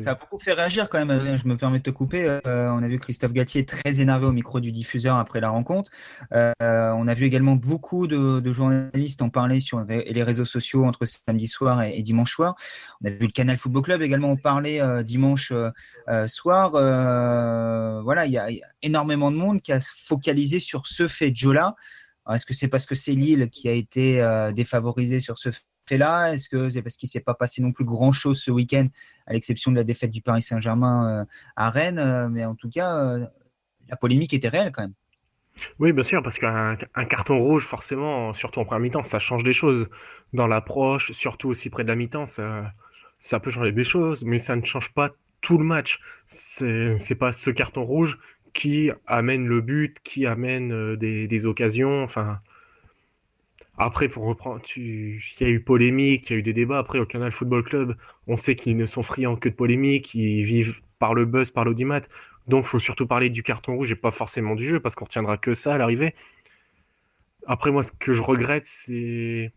Ça 0.00 0.12
a 0.12 0.14
beaucoup 0.14 0.38
fait 0.38 0.52
réagir 0.52 0.88
quand 0.88 1.04
même. 1.04 1.36
Je 1.36 1.48
me 1.48 1.56
permets 1.56 1.78
de 1.78 1.82
te 1.82 1.90
couper. 1.90 2.28
Euh, 2.28 2.70
on 2.70 2.80
a 2.82 2.86
vu 2.86 3.00
Christophe 3.00 3.32
Gatier 3.32 3.66
très 3.66 4.00
énervé 4.00 4.24
au 4.26 4.30
micro 4.30 4.60
du 4.60 4.70
diffuseur 4.70 5.16
après 5.16 5.40
la 5.40 5.50
rencontre. 5.50 5.90
Euh, 6.32 6.52
on 6.60 7.08
a 7.08 7.14
vu 7.14 7.26
également 7.26 7.56
beaucoup 7.56 8.06
de, 8.06 8.52
journalistes 8.52 9.20
en 9.20 9.30
parler 9.30 9.58
sur 9.58 9.80
les 9.82 10.22
réseaux 10.22 10.44
sociaux 10.44 10.84
entre 10.84 11.04
samedi 11.06 11.48
soir 11.48 11.82
et, 11.82 12.02
dimanche 12.02 12.32
soir. 12.32 12.54
On 13.02 13.08
a 13.08 13.10
vu 13.10 13.26
le 13.26 13.32
Canal 13.32 13.58
Football 13.58 13.82
Club 13.82 14.02
également 14.02 14.30
en 14.30 14.36
parler 14.36 14.80
euh, 14.80 15.02
dimanche 15.02 15.52
soir. 16.26 16.70
voilà, 16.70 18.26
il 18.26 18.32
y, 18.32 18.38
a 18.38 18.46
énormément 18.82 19.32
de 19.32 19.36
monde 19.36 19.60
qui 19.60 19.72
a 19.72 19.80
focalisé 19.80 20.60
sur 20.60 20.86
ce 20.86 21.08
fait 21.08 21.32
de 21.32 21.36
Jola. 21.36 21.74
Est-ce 22.32 22.46
que 22.46 22.54
c'est 22.54 22.68
parce 22.68 22.86
que 22.86 22.94
c'est 22.94 23.12
Lille 23.12 23.50
qui 23.50 23.68
a 23.68 23.72
été 23.72 24.22
défavorisé 24.54 25.18
sur 25.18 25.36
ce 25.36 25.50
fait 25.50 25.64
fait 25.86 25.98
là? 25.98 26.32
Est-ce 26.32 26.48
que 26.48 26.68
c'est 26.70 26.82
parce 26.82 26.96
qu'il 26.96 27.06
ne 27.08 27.10
s'est 27.10 27.20
pas 27.20 27.34
passé 27.34 27.62
non 27.62 27.72
plus 27.72 27.84
grand-chose 27.84 28.40
ce 28.40 28.50
week-end, 28.50 28.88
à 29.26 29.32
l'exception 29.32 29.70
de 29.70 29.76
la 29.76 29.84
défaite 29.84 30.10
du 30.10 30.22
Paris 30.22 30.42
Saint-Germain 30.42 31.20
euh, 31.20 31.24
à 31.56 31.70
Rennes 31.70 31.98
euh, 31.98 32.28
Mais 32.28 32.44
en 32.44 32.54
tout 32.54 32.68
cas, 32.68 32.98
euh, 32.98 33.26
la 33.88 33.96
polémique 33.96 34.34
était 34.34 34.48
réelle 34.48 34.72
quand 34.72 34.82
même. 34.82 34.94
Oui, 35.78 35.92
bien 35.92 36.02
sûr, 36.02 36.20
parce 36.22 36.38
qu'un 36.38 36.76
carton 37.08 37.38
rouge, 37.38 37.64
forcément, 37.64 38.32
surtout 38.32 38.58
en 38.58 38.64
première 38.64 38.80
mi-temps, 38.80 39.04
ça 39.04 39.20
change 39.20 39.44
des 39.44 39.52
choses. 39.52 39.88
Dans 40.32 40.48
l'approche, 40.48 41.12
surtout 41.12 41.48
aussi 41.48 41.70
près 41.70 41.84
de 41.84 41.88
la 41.88 41.94
mi-temps, 41.94 42.26
ça, 42.26 42.72
ça 43.20 43.38
peut 43.38 43.52
changer 43.52 43.70
des 43.70 43.84
choses, 43.84 44.24
mais 44.24 44.40
ça 44.40 44.56
ne 44.56 44.64
change 44.64 44.92
pas 44.92 45.12
tout 45.42 45.56
le 45.56 45.64
match. 45.64 46.00
C'est 46.26 47.14
pas 47.16 47.32
ce 47.32 47.50
carton 47.50 47.84
rouge 47.84 48.18
qui 48.52 48.90
amène 49.06 49.46
le 49.46 49.60
but, 49.60 50.00
qui 50.02 50.26
amène 50.26 50.96
des, 50.96 51.28
des 51.28 51.46
occasions. 51.46 52.02
Enfin, 52.02 52.40
après, 53.76 54.08
pour 54.08 54.24
reprendre, 54.24 54.62
il 54.76 55.18
y 55.40 55.44
a 55.44 55.48
eu 55.48 55.60
polémique, 55.60 56.30
il 56.30 56.32
y 56.32 56.36
a 56.36 56.38
eu 56.38 56.42
des 56.42 56.52
débats. 56.52 56.78
Après, 56.78 57.00
au 57.00 57.06
Canal 57.06 57.32
Football 57.32 57.64
Club, 57.64 57.96
on 58.28 58.36
sait 58.36 58.54
qu'ils 58.54 58.76
ne 58.76 58.86
sont 58.86 59.02
friands 59.02 59.36
que 59.36 59.48
de 59.48 59.54
polémique, 59.54 60.14
ils 60.14 60.44
vivent 60.44 60.80
par 61.00 61.14
le 61.14 61.24
buzz, 61.24 61.50
par 61.50 61.64
l'audimat. 61.64 62.02
Donc, 62.46 62.64
faut 62.64 62.78
surtout 62.78 63.06
parler 63.06 63.30
du 63.30 63.42
carton 63.42 63.74
rouge 63.74 63.90
et 63.90 63.96
pas 63.96 64.12
forcément 64.12 64.54
du 64.54 64.66
jeu, 64.66 64.80
parce 64.80 64.94
qu'on 64.94 65.06
retiendra 65.06 65.38
que 65.38 65.54
ça 65.54 65.74
à 65.74 65.78
l'arrivée. 65.78 66.14
Après, 67.46 67.70
moi, 67.72 67.82
ce 67.82 67.90
que 67.92 68.12
je 68.12 68.22
regrette, 68.22 68.64
c'est, 68.64 69.52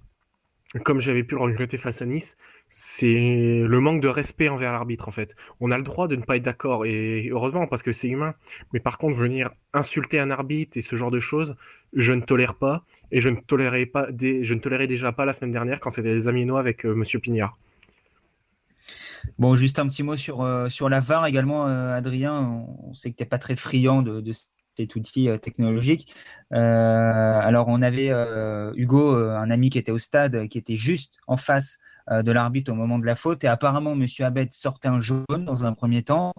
comme 0.84 1.00
j'avais 1.00 1.24
pu 1.24 1.36
le 1.36 1.42
regretter 1.42 1.78
face 1.78 2.02
à 2.02 2.06
Nice, 2.06 2.38
c'est 2.70 3.64
le 3.66 3.80
manque 3.80 4.02
de 4.02 4.08
respect 4.08 4.50
envers 4.50 4.74
l'arbitre 4.74 5.08
en 5.08 5.12
fait. 5.12 5.36
On 5.62 5.72
a 5.72 5.78
le 5.78 5.84
droit 5.84 6.08
de 6.08 6.16
ne 6.16 6.22
pas 6.22 6.36
être 6.36 6.44
d'accord 6.44 6.86
et 6.86 7.30
heureusement 7.32 7.68
parce 7.68 7.84
que 7.84 7.94
c'est 7.94 8.10
humain. 8.10 8.34
Mais 8.74 8.80
par 8.80 8.98
contre 8.98 9.16
venir 9.16 9.52
insulter 9.74 10.20
un 10.20 10.30
arbitre 10.30 10.78
et 10.78 10.82
ce 10.82 10.96
genre 10.96 11.12
de 11.12 11.20
choses, 11.20 11.56
je 11.94 12.12
ne 12.12 12.22
tolère 12.22 12.56
pas 12.56 12.84
et 13.12 13.22
je 13.22 13.30
ne 13.30 13.40
tolérais 13.40 14.88
déjà 14.88 15.12
pas 15.14 15.26
la 15.26 15.34
semaine 15.34 15.54
dernière 15.54 15.80
quand 15.80 15.90
c'était 15.90 16.14
les 16.14 16.28
Aminois 16.28 16.60
avec. 16.60 16.86
Euh, 16.86 16.94
Monsieur 16.94 17.20
Pignard. 17.20 17.58
Bon, 19.40 19.56
juste 19.56 19.80
un 19.80 19.88
petit 19.88 20.04
mot 20.04 20.16
sur, 20.16 20.42
euh, 20.42 20.68
la 20.90 21.00
VAR 21.00 21.26
également, 21.28 21.68
euh, 21.68 21.96
Adrien. 21.96 22.66
On 22.84 22.94
sait 22.94 23.12
que 23.12 23.18
tu 23.18 23.24
n'es 23.24 23.28
pas 23.30 23.38
très 23.40 23.56
friand 23.56 24.02
de 24.02 24.34
cet 24.78 24.96
outil 24.96 25.30
technologique. 25.42 26.14
alors, 26.52 27.68
on 27.68 27.82
avait 27.82 28.12
Hugo, 28.76 29.16
un 29.16 29.50
ami 29.50 29.70
qui 29.70 29.78
était 29.78 29.92
au 29.92 29.98
stade, 29.98 30.48
qui 30.48 30.58
était 30.58 30.76
juste 30.76 31.20
en 31.28 31.38
face 31.38 31.80
euh, 32.10 32.22
de 32.22 32.32
l'arbitre 32.32 32.72
au 32.72 32.76
moment 32.76 33.00
de 33.00 33.06
la 33.06 33.16
faute. 33.16 33.44
Et 33.44 33.48
apparemment, 33.48 33.92
M. 33.92 34.06
Abed 34.20 34.54
sortait 34.54 34.88
un 34.88 35.02
jaune 35.02 35.26
dans 35.46 35.66
un 35.66 35.74
premier 35.74 36.04
temps. 36.04 36.34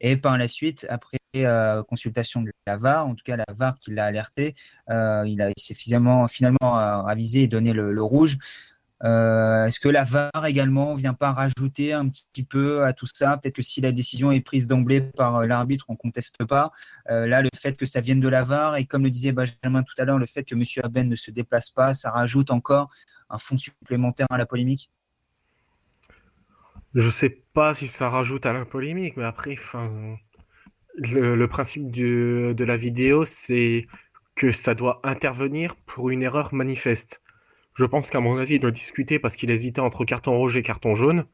Et 0.00 0.16
par 0.16 0.38
la 0.38 0.48
suite, 0.48 0.86
après 0.88 1.18
euh, 1.36 1.82
consultation 1.82 2.40
de 2.40 2.50
la 2.66 2.76
VAR, 2.76 3.06
en 3.06 3.14
tout 3.14 3.22
cas 3.24 3.36
la 3.36 3.44
VAR 3.52 3.78
qui 3.78 3.92
l'a 3.92 4.06
alerté, 4.06 4.54
euh, 4.90 5.24
il, 5.26 5.52
s'est 5.56 5.74
finalement, 5.74 6.26
finalement 6.28 6.76
avisé 7.06 7.42
et 7.42 7.48
donné 7.48 7.72
le, 7.72 8.02
rouge. 8.02 8.38
Est-ce 9.02 9.80
que 9.80 9.88
la 9.88 10.04
VAR 10.04 10.46
également 10.46 10.94
vient 10.94 11.14
pas 11.14 11.32
rajouter 11.32 11.92
un 11.92 12.08
petit 12.08 12.44
peu 12.44 12.84
à 12.84 12.92
tout 12.92 13.06
ça? 13.12 13.36
Peut-être 13.36 13.56
que 13.56 13.62
si 13.62 13.80
la 13.80 13.92
décision 13.92 14.30
est 14.30 14.40
prise 14.40 14.66
d'emblée 14.66 15.00
par 15.00 15.44
l'arbitre, 15.46 15.86
on 15.88 15.96
conteste 15.96 16.44
pas. 16.44 16.72
là, 17.08 17.42
le 17.42 17.48
fait 17.54 17.76
que 17.76 17.86
ça 17.86 18.00
vienne 18.00 18.20
de 18.20 18.28
la 18.28 18.44
VAR 18.44 18.76
et 18.76 18.86
comme 18.86 19.02
le 19.02 19.10
disait 19.10 19.32
Benjamin 19.32 19.82
tout 19.82 19.94
à 19.98 20.04
l'heure, 20.04 20.18
le 20.18 20.26
fait 20.26 20.44
que 20.44 20.54
M. 20.54 20.62
Abed 20.84 21.08
ne 21.08 21.16
se 21.16 21.30
déplace 21.30 21.70
pas, 21.70 21.94
ça 21.94 22.10
rajoute 22.10 22.50
encore 22.50 22.90
un 23.32 23.38
fond 23.38 23.56
supplémentaire 23.56 24.26
à 24.30 24.38
la 24.38 24.46
polémique? 24.46 24.90
Je 26.94 27.08
sais 27.08 27.42
pas 27.54 27.74
si 27.74 27.88
ça 27.88 28.10
rajoute 28.10 28.46
à 28.46 28.52
la 28.52 28.64
polémique, 28.66 29.16
mais 29.16 29.24
après, 29.24 29.56
le, 30.96 31.46
principe 31.46 31.90
de 31.90 32.64
la 32.64 32.76
vidéo, 32.76 33.24
c'est 33.24 33.86
que 34.34 34.52
ça 34.52 34.74
doit 34.74 35.00
intervenir 35.02 35.74
pour 35.86 36.10
une 36.10 36.22
erreur 36.22 36.52
manifeste. 36.54 37.21
Je 37.74 37.84
pense 37.84 38.10
qu'à 38.10 38.20
mon 38.20 38.36
avis, 38.36 38.54
il 38.54 38.60
doit 38.60 38.70
discuter 38.70 39.18
parce 39.18 39.36
qu'il 39.36 39.50
hésitait 39.50 39.80
entre 39.80 40.04
carton 40.04 40.36
rouge 40.36 40.56
et 40.56 40.62
carton 40.62 40.94
jaune. 40.94 41.24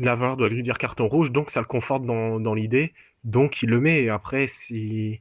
L'aveur 0.00 0.36
doit 0.36 0.48
lui 0.48 0.62
dire 0.62 0.78
carton 0.78 1.06
rouge, 1.08 1.32
donc 1.32 1.50
ça 1.50 1.60
le 1.60 1.66
conforte 1.66 2.04
dans, 2.04 2.54
l'idée, 2.54 2.92
donc 3.24 3.62
il 3.62 3.70
le 3.70 3.80
met. 3.80 4.08
après, 4.08 4.46
si 4.46 5.20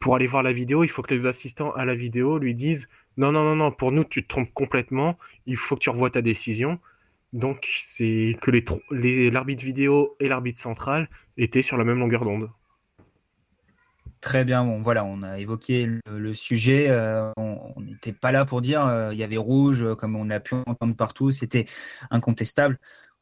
pour 0.00 0.14
aller 0.14 0.26
voir 0.26 0.42
la 0.42 0.52
vidéo, 0.52 0.84
il 0.84 0.88
faut 0.88 1.02
que 1.02 1.14
les 1.14 1.26
assistants 1.26 1.72
à 1.72 1.84
la 1.84 1.94
vidéo 1.94 2.38
lui 2.38 2.54
disent 2.54 2.88
non, 3.16 3.32
non, 3.32 3.44
non, 3.44 3.56
non, 3.56 3.72
pour 3.72 3.92
nous, 3.92 4.04
tu 4.04 4.22
te 4.22 4.28
trompes 4.28 4.52
complètement, 4.52 5.18
il 5.46 5.56
faut 5.56 5.74
que 5.76 5.80
tu 5.80 5.90
revoies 5.90 6.10
ta 6.10 6.22
décision. 6.22 6.78
Donc, 7.32 7.68
c'est 7.78 8.36
que 8.40 8.50
l'arbitre 9.30 9.64
vidéo 9.64 10.16
et 10.20 10.28
l'arbitre 10.28 10.60
central 10.60 11.08
étaient 11.36 11.62
sur 11.62 11.76
la 11.76 11.84
même 11.84 11.98
longueur 11.98 12.24
d'onde. 12.24 12.50
Très 14.20 14.44
bien, 14.44 14.64
bon, 14.64 14.80
voilà, 14.82 15.04
on 15.04 15.22
a 15.22 15.38
évoqué 15.38 15.88
le, 16.06 16.34
sujet. 16.34 16.86
Euh, 16.88 17.30
on 17.36 17.80
n'était 17.80 18.12
pas 18.12 18.32
là 18.32 18.44
pour 18.44 18.60
dire 18.60 18.84
euh, 18.84 19.12
il 19.12 19.18
y 19.18 19.22
avait 19.22 19.36
rouge, 19.36 19.84
comme 19.96 20.16
on 20.16 20.30
a 20.30 20.40
pu 20.40 20.54
entendre 20.66 20.96
partout, 20.96 21.30
c'était 21.30 21.66
incontestable 22.10 22.78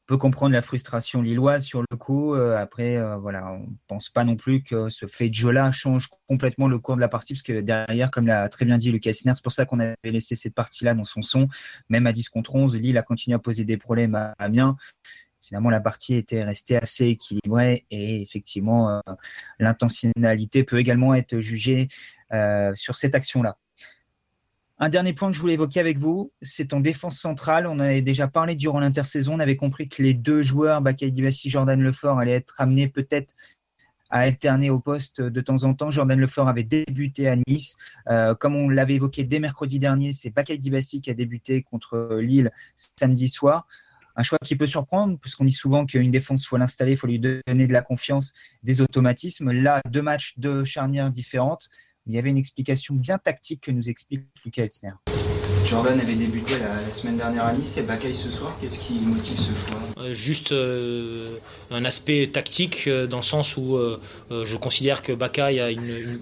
peut 0.06 0.16
comprendre 0.18 0.52
la 0.52 0.62
frustration 0.62 1.22
lilloise 1.22 1.64
sur 1.64 1.82
le 1.88 1.96
coup. 1.96 2.34
Euh, 2.34 2.56
après, 2.56 2.96
euh, 2.96 3.16
voilà, 3.16 3.52
on 3.52 3.68
pense 3.86 4.10
pas 4.10 4.24
non 4.24 4.36
plus 4.36 4.62
que 4.62 4.88
ce 4.88 5.06
fait 5.06 5.28
de 5.28 5.34
jeu-là 5.34 5.72
change 5.72 6.08
complètement 6.28 6.68
le 6.68 6.78
cours 6.78 6.96
de 6.96 7.00
la 7.00 7.08
partie, 7.08 7.34
parce 7.34 7.42
que 7.42 7.60
derrière, 7.60 8.10
comme 8.10 8.26
l'a 8.26 8.48
très 8.48 8.64
bien 8.64 8.78
dit 8.78 8.92
Lucas 8.92 9.14
Sner, 9.14 9.32
c'est 9.34 9.42
pour 9.42 9.52
ça 9.52 9.64
qu'on 9.64 9.80
avait 9.80 9.96
laissé 10.04 10.36
cette 10.36 10.54
partie-là 10.54 10.94
dans 10.94 11.04
son 11.04 11.22
son. 11.22 11.48
Même 11.88 12.06
à 12.06 12.12
10 12.12 12.28
contre 12.28 12.54
11, 12.54 12.76
Lille 12.76 12.98
a 12.98 13.02
continué 13.02 13.34
à 13.34 13.38
poser 13.38 13.64
des 13.64 13.76
problèmes 13.76 14.14
à 14.14 14.34
Amiens. 14.38 14.76
Finalement, 15.46 15.70
la 15.70 15.80
partie 15.80 16.14
était 16.14 16.42
restée 16.42 16.76
assez 16.76 17.06
équilibrée 17.06 17.86
et 17.90 18.22
effectivement, 18.22 18.90
euh, 18.90 19.00
l'intentionnalité 19.58 20.64
peut 20.64 20.78
également 20.78 21.14
être 21.14 21.40
jugée 21.40 21.88
sur 22.74 22.96
cette 22.96 23.14
action-là. 23.14 23.56
Un 24.78 24.88
dernier 24.88 25.12
point 25.12 25.30
que 25.30 25.36
je 25.36 25.40
voulais 25.40 25.54
évoquer 25.54 25.78
avec 25.78 25.98
vous, 25.98 26.32
c'est 26.42 26.72
en 26.72 26.80
défense 26.80 27.16
centrale. 27.18 27.68
On 27.68 27.78
avait 27.78 28.02
déjà 28.02 28.26
parlé 28.26 28.56
durant 28.56 28.80
l'intersaison. 28.80 29.34
On 29.34 29.40
avait 29.40 29.56
compris 29.56 29.88
que 29.88 30.02
les 30.02 30.14
deux 30.14 30.42
joueurs, 30.42 30.82
Bakay 30.82 31.12
Dibassi, 31.12 31.48
Jordan 31.48 31.80
Lefort, 31.80 32.18
allaient 32.18 32.32
être 32.32 32.54
amenés 32.58 32.88
peut-être 32.88 33.34
à 34.10 34.20
alterner 34.20 34.70
au 34.70 34.80
poste 34.80 35.20
de 35.20 35.40
temps 35.40 35.62
en 35.62 35.74
temps. 35.74 35.90
Jordan 35.90 36.18
Lefort 36.18 36.48
avait 36.48 36.64
débuté 36.64 37.28
à 37.28 37.36
Nice. 37.46 37.76
Euh, 38.08 38.34
comme 38.34 38.56
on 38.56 38.68
l'avait 38.68 38.94
évoqué 38.94 39.22
dès 39.22 39.38
mercredi 39.38 39.78
dernier, 39.78 40.10
c'est 40.10 40.30
Bakay 40.30 40.58
Dibassi 40.58 41.00
qui 41.00 41.10
a 41.10 41.14
débuté 41.14 41.62
contre 41.62 42.18
Lille 42.20 42.50
samedi 42.74 43.28
soir. 43.28 43.68
Un 44.16 44.22
choix 44.22 44.38
qui 44.44 44.56
peut 44.56 44.66
surprendre, 44.66 45.18
puisqu'on 45.18 45.44
dit 45.44 45.52
souvent 45.52 45.86
qu'une 45.86 46.10
défense, 46.10 46.44
il 46.44 46.46
faut 46.46 46.56
l'installer, 46.56 46.92
il 46.92 46.96
faut 46.96 47.06
lui 47.06 47.18
donner 47.18 47.66
de 47.66 47.72
la 47.72 47.82
confiance, 47.82 48.32
des 48.62 48.80
automatismes. 48.80 49.50
Là, 49.50 49.80
deux 49.90 50.02
matchs, 50.02 50.34
deux 50.38 50.64
charnières 50.64 51.10
différentes 51.10 51.68
il 52.06 52.14
y 52.14 52.18
avait 52.18 52.30
une 52.30 52.36
explication 52.36 52.94
bien 52.94 53.18
tactique 53.18 53.62
que 53.62 53.70
nous 53.70 53.88
explique 53.88 54.26
Lucas 54.44 54.64
Elsner. 54.64 54.92
Jordan 55.64 55.98
avait 55.98 56.14
débuté 56.14 56.54
la, 56.58 56.90
semaine 56.90 57.16
dernière 57.16 57.46
à 57.46 57.52
Nice 57.52 57.78
et 57.78 57.82
Bakay 57.82 58.12
ce 58.12 58.30
soir. 58.30 58.54
Qu'est-ce 58.60 58.78
qui 58.78 58.94
motive 59.00 59.38
ce 59.38 59.54
choix? 59.54 59.78
Euh, 59.98 60.12
Juste 60.12 60.52
euh, 60.52 61.38
un 61.70 61.84
aspect 61.84 62.28
tactique 62.32 62.86
euh, 62.86 63.06
dans 63.06 63.18
le 63.18 63.22
sens 63.22 63.56
où 63.56 63.78
je 64.30 64.56
considère 64.56 65.02
que 65.02 65.12
Bakay 65.12 65.60
a 65.60 65.66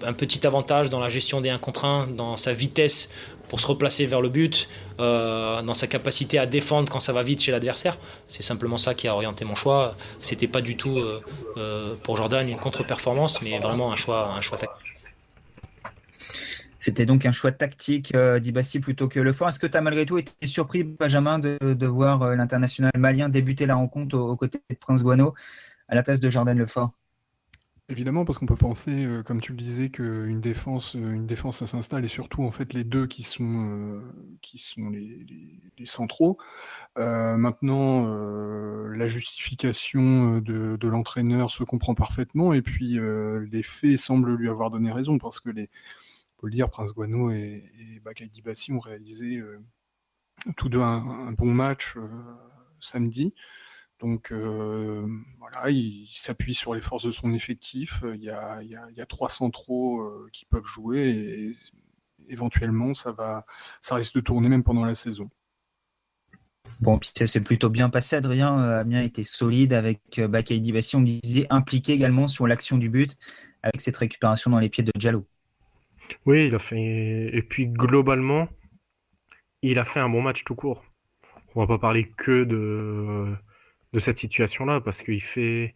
un 0.07 0.13
petit 0.13 0.47
avantage 0.47 0.89
dans 0.89 0.99
la 0.99 1.09
gestion 1.09 1.41
des 1.41 1.49
1 1.49 1.57
contre 1.57 1.85
1, 1.85 2.07
dans 2.07 2.37
sa 2.37 2.53
vitesse 2.53 3.09
pour 3.49 3.59
se 3.59 3.67
replacer 3.67 4.05
vers 4.05 4.21
le 4.21 4.29
but, 4.29 4.67
dans 4.97 5.73
sa 5.73 5.87
capacité 5.87 6.39
à 6.39 6.45
défendre 6.45 6.91
quand 6.91 6.99
ça 6.99 7.13
va 7.13 7.23
vite 7.23 7.41
chez 7.41 7.51
l'adversaire. 7.51 7.97
C'est 8.27 8.41
simplement 8.41 8.77
ça 8.77 8.93
qui 8.95 9.07
a 9.07 9.13
orienté 9.13 9.45
mon 9.45 9.55
choix. 9.55 9.95
C'était 10.19 10.47
pas 10.47 10.61
du 10.61 10.75
tout 10.77 11.01
pour 12.03 12.17
Jordan 12.17 12.47
une 12.47 12.57
contre-performance, 12.57 13.41
mais 13.41 13.59
vraiment 13.59 13.91
un 13.91 13.95
choix, 13.95 14.33
un 14.35 14.41
choix 14.41 14.57
tactique. 14.57 14.82
C'était 16.83 17.05
donc 17.05 17.25
un 17.25 17.31
choix 17.31 17.53
tactique 17.53 18.13
euh, 18.13 18.41
d'Ibassi 18.41 18.81
plutôt 18.81 19.07
que 19.07 19.17
Lefort. 19.17 19.47
Est-ce 19.47 19.57
que 19.57 19.67
tu 19.67 19.77
as 19.77 19.79
malgré 19.79 20.05
tout 20.05 20.17
été 20.17 20.33
surpris, 20.45 20.83
Benjamin, 20.83 21.39
de, 21.39 21.85
voir 21.85 22.23
euh, 22.23 22.35
l'international 22.35 22.91
malien 22.97 23.29
débuter 23.29 23.65
la 23.65 23.75
rencontre 23.75 24.17
aux, 24.17 24.35
côtés 24.35 24.59
de 24.69 24.75
Prince 24.75 25.01
Guano 25.01 25.33
à 25.87 25.95
la 25.95 26.03
place 26.03 26.19
de 26.19 26.29
Jordan 26.29 26.57
Lefort 26.57 26.91
Évidemment, 27.87 28.25
parce 28.25 28.37
qu'on 28.37 28.47
peut 28.47 28.57
penser, 28.57 29.05
euh, 29.05 29.23
comme 29.23 29.39
tu 29.39 29.53
le 29.53 29.57
disais, 29.59 29.91
qu'une 29.91 30.41
défense, 30.41 30.95
une 30.95 31.25
défense, 31.25 31.59
ça 31.59 31.67
s'installe, 31.67 32.03
et 32.03 32.09
surtout 32.09 32.43
en 32.43 32.51
fait 32.51 32.73
les 32.73 32.83
deux 32.83 33.07
qui 33.07 33.23
sont, 33.23 34.03
les, 34.91 35.85
centraux. 35.85 36.37
maintenant, 36.97 38.13
la 38.89 39.07
justification 39.07 40.39
de 40.39 40.87
l'entraîneur 40.89 41.49
se 41.49 41.63
comprend 41.63 41.95
parfaitement, 41.95 42.51
et 42.51 42.61
puis 42.61 42.99
les 43.49 43.63
faits 43.63 43.97
semblent 43.97 44.35
lui 44.35 44.49
avoir 44.49 44.69
donné 44.69 44.91
raison, 44.91 45.17
parce 45.17 45.39
que 45.39 45.49
les, 45.49 45.69
le 46.47 46.53
dire, 46.53 46.69
Prince 46.69 46.93
Guano 46.93 47.31
et, 47.31 47.63
et 48.17 48.27
Dibassi 48.27 48.71
ont 48.71 48.79
réalisé 48.79 49.37
euh, 49.37 49.59
tous 50.57 50.69
deux 50.69 50.81
un, 50.81 51.31
bon 51.33 51.53
match 51.53 51.95
euh, 51.97 52.07
samedi. 52.81 53.33
Donc 53.99 54.33
voilà, 54.33 55.69
il, 55.69 56.09
s'appuie 56.13 56.53
sur 56.53 56.73
les 56.73 56.81
forces 56.81 57.05
de 57.05 57.11
son 57.11 57.31
effectif. 57.31 58.03
Il 58.15 58.21
y 58.21 58.29
a, 58.29 59.05
trois 59.05 59.29
centraux 59.29 60.03
qui 60.33 60.45
peuvent 60.45 60.65
jouer 60.65 61.09
et 61.09 61.55
éventuellement 62.27 62.93
ça 62.93 63.13
va, 63.13 63.45
ça 63.81 63.95
risque 63.95 64.15
de 64.15 64.19
tourner 64.19 64.49
même 64.49 64.63
pendant 64.63 64.83
la 64.83 64.95
saison. 64.95 65.29
Bon, 66.81 66.99
puis 66.99 67.11
ça 67.15 67.27
s'est 67.27 67.39
plutôt 67.39 67.69
bien 67.69 67.89
passé, 67.89 68.17
Adrien. 68.17 68.57
Amiens 68.57 69.03
était 69.03 69.23
solide 69.23 69.71
avec 69.71 70.19
Bakay 70.19 70.59
Dibassi, 70.59 70.97
on 70.97 71.01
disait 71.01 71.47
impliqué 71.49 71.93
également 71.93 72.27
sur 72.27 72.45
l'action 72.45 72.77
du 72.77 72.89
but 72.89 73.17
avec 73.61 73.79
cette 73.79 73.95
récupération 73.95 74.51
dans 74.51 74.59
les 74.59 74.67
pieds 74.67 74.83
de 74.83 74.91
Diallo. 74.97 75.25
Oui, 76.25 76.47
il 76.47 76.55
a 76.55 76.59
fait. 76.59 77.29
Et 77.33 77.41
puis 77.41 77.67
globalement, 77.67 78.47
il 79.61 79.79
a 79.79 79.85
fait 79.85 79.99
un 79.99 80.09
bon 80.09 80.21
match 80.21 80.43
tout 80.43 80.55
court. 80.55 80.83
On 81.55 81.61
va 81.61 81.67
pas 81.67 81.77
parler 81.77 82.09
que 82.17 82.43
de, 82.43 83.33
de 83.93 83.99
cette 83.99 84.17
situation-là 84.17 84.81
parce 84.81 85.01
qu'il 85.03 85.21
fait, 85.21 85.75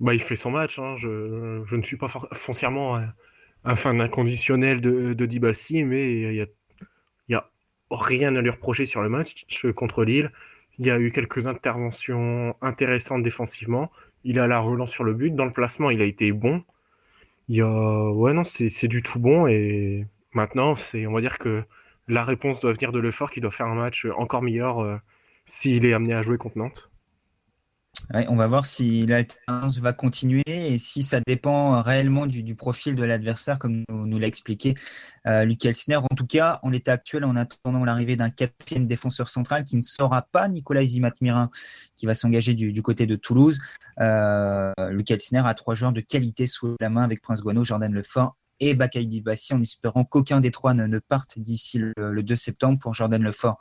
bah, 0.00 0.14
il 0.14 0.22
fait 0.22 0.36
son 0.36 0.50
match. 0.50 0.78
Hein. 0.78 0.96
Je, 0.96 1.62
je, 1.66 1.76
ne 1.76 1.82
suis 1.82 1.96
pas 1.96 2.08
foncièrement 2.32 3.00
un, 3.64 3.76
fan 3.76 4.00
inconditionnel 4.00 4.80
de, 4.80 5.14
de 5.14 5.26
Dibassi, 5.26 5.84
mais 5.84 6.12
il 6.14 6.34
y 6.34 6.42
a, 6.42 6.46
y 7.28 7.34
a 7.34 7.50
rien 7.90 8.36
à 8.36 8.40
lui 8.42 8.50
reprocher 8.50 8.86
sur 8.86 9.02
le 9.02 9.08
match 9.08 9.46
contre 9.74 10.04
Lille. 10.04 10.32
Il 10.78 10.86
y 10.86 10.90
a 10.90 10.98
eu 10.98 11.10
quelques 11.10 11.46
interventions 11.46 12.54
intéressantes 12.60 13.22
défensivement. 13.22 13.90
Il 14.24 14.38
a 14.38 14.46
la 14.46 14.58
relance 14.58 14.90
sur 14.90 15.04
le 15.04 15.14
but. 15.14 15.34
Dans 15.34 15.46
le 15.46 15.52
placement, 15.52 15.90
il 15.90 16.02
a 16.02 16.04
été 16.04 16.32
bon. 16.32 16.62
Il 17.48 17.56
y 17.56 17.60
a... 17.60 18.10
Ouais, 18.12 18.32
non, 18.32 18.44
c'est 18.44 18.88
du 18.88 19.02
tout 19.02 19.18
bon. 19.18 19.46
Et 19.46 20.06
maintenant, 20.32 20.74
c'est, 20.74 21.06
on 21.06 21.12
va 21.12 21.20
dire 21.20 21.38
que 21.38 21.64
la 22.08 22.24
réponse 22.24 22.60
doit 22.60 22.72
venir 22.72 22.92
de 22.92 22.98
l'effort 23.00 23.30
qui 23.30 23.40
doit 23.40 23.50
faire 23.50 23.66
un 23.66 23.74
match 23.74 24.06
encore 24.16 24.42
meilleur 24.42 24.80
euh, 24.80 24.98
s'il 25.44 25.84
est 25.84 25.92
amené 25.92 26.14
à 26.14 26.22
jouer 26.22 26.38
contre 26.38 26.58
Nantes. 26.58 26.90
On 28.12 28.36
va 28.36 28.46
voir 28.46 28.66
si 28.66 29.06
l'alternance 29.06 29.78
va 29.78 29.92
continuer 29.92 30.42
et 30.46 30.78
si 30.78 31.02
ça 31.02 31.20
dépend 31.26 31.80
réellement 31.82 32.26
du, 32.26 32.54
profil 32.54 32.94
de 32.94 33.02
l'adversaire, 33.02 33.58
comme 33.58 33.84
nous, 33.88 34.18
l'a 34.18 34.26
expliqué 34.26 34.74
euh, 35.26 35.44
Luc 35.44 35.64
Elsner. 35.64 35.96
En 35.96 36.14
tout 36.14 36.26
cas, 36.26 36.60
en 36.62 36.70
l'état 36.70 36.92
actuel, 36.92 37.24
en 37.24 37.36
attendant 37.36 37.84
l'arrivée 37.84 38.16
d'un 38.16 38.30
quatrième 38.30 38.86
défenseur 38.86 39.28
central 39.28 39.64
qui 39.64 39.76
ne 39.76 39.82
sera 39.82 40.22
pas 40.22 40.48
Nicolas 40.48 40.82
Izimat-Mirin, 40.82 41.50
qui 41.94 42.06
va 42.06 42.14
s'engager 42.14 42.54
du, 42.54 42.82
côté 42.82 43.06
de 43.06 43.16
Toulouse. 43.16 43.60
Euh, 44.00 44.72
Luc 44.90 45.10
Elsner 45.10 45.42
a 45.44 45.54
trois 45.54 45.74
joueurs 45.74 45.92
de 45.92 46.00
qualité 46.00 46.46
sous 46.46 46.76
la 46.80 46.88
main 46.88 47.02
avec 47.02 47.20
Prince 47.22 47.42
Guano, 47.42 47.64
Jordan 47.64 47.92
Lefort 47.92 48.36
et 48.60 48.74
Bakaïdi 48.74 49.20
Bassi 49.20 49.54
en 49.54 49.60
espérant 49.60 50.04
qu'aucun 50.04 50.40
des 50.40 50.50
trois 50.50 50.74
ne, 50.74 50.98
parte 50.98 51.38
d'ici 51.38 51.78
le, 51.78 52.22
2 52.22 52.34
septembre 52.34 52.78
pour 52.78 52.94
Jordan 52.94 53.22
Lefort. 53.22 53.58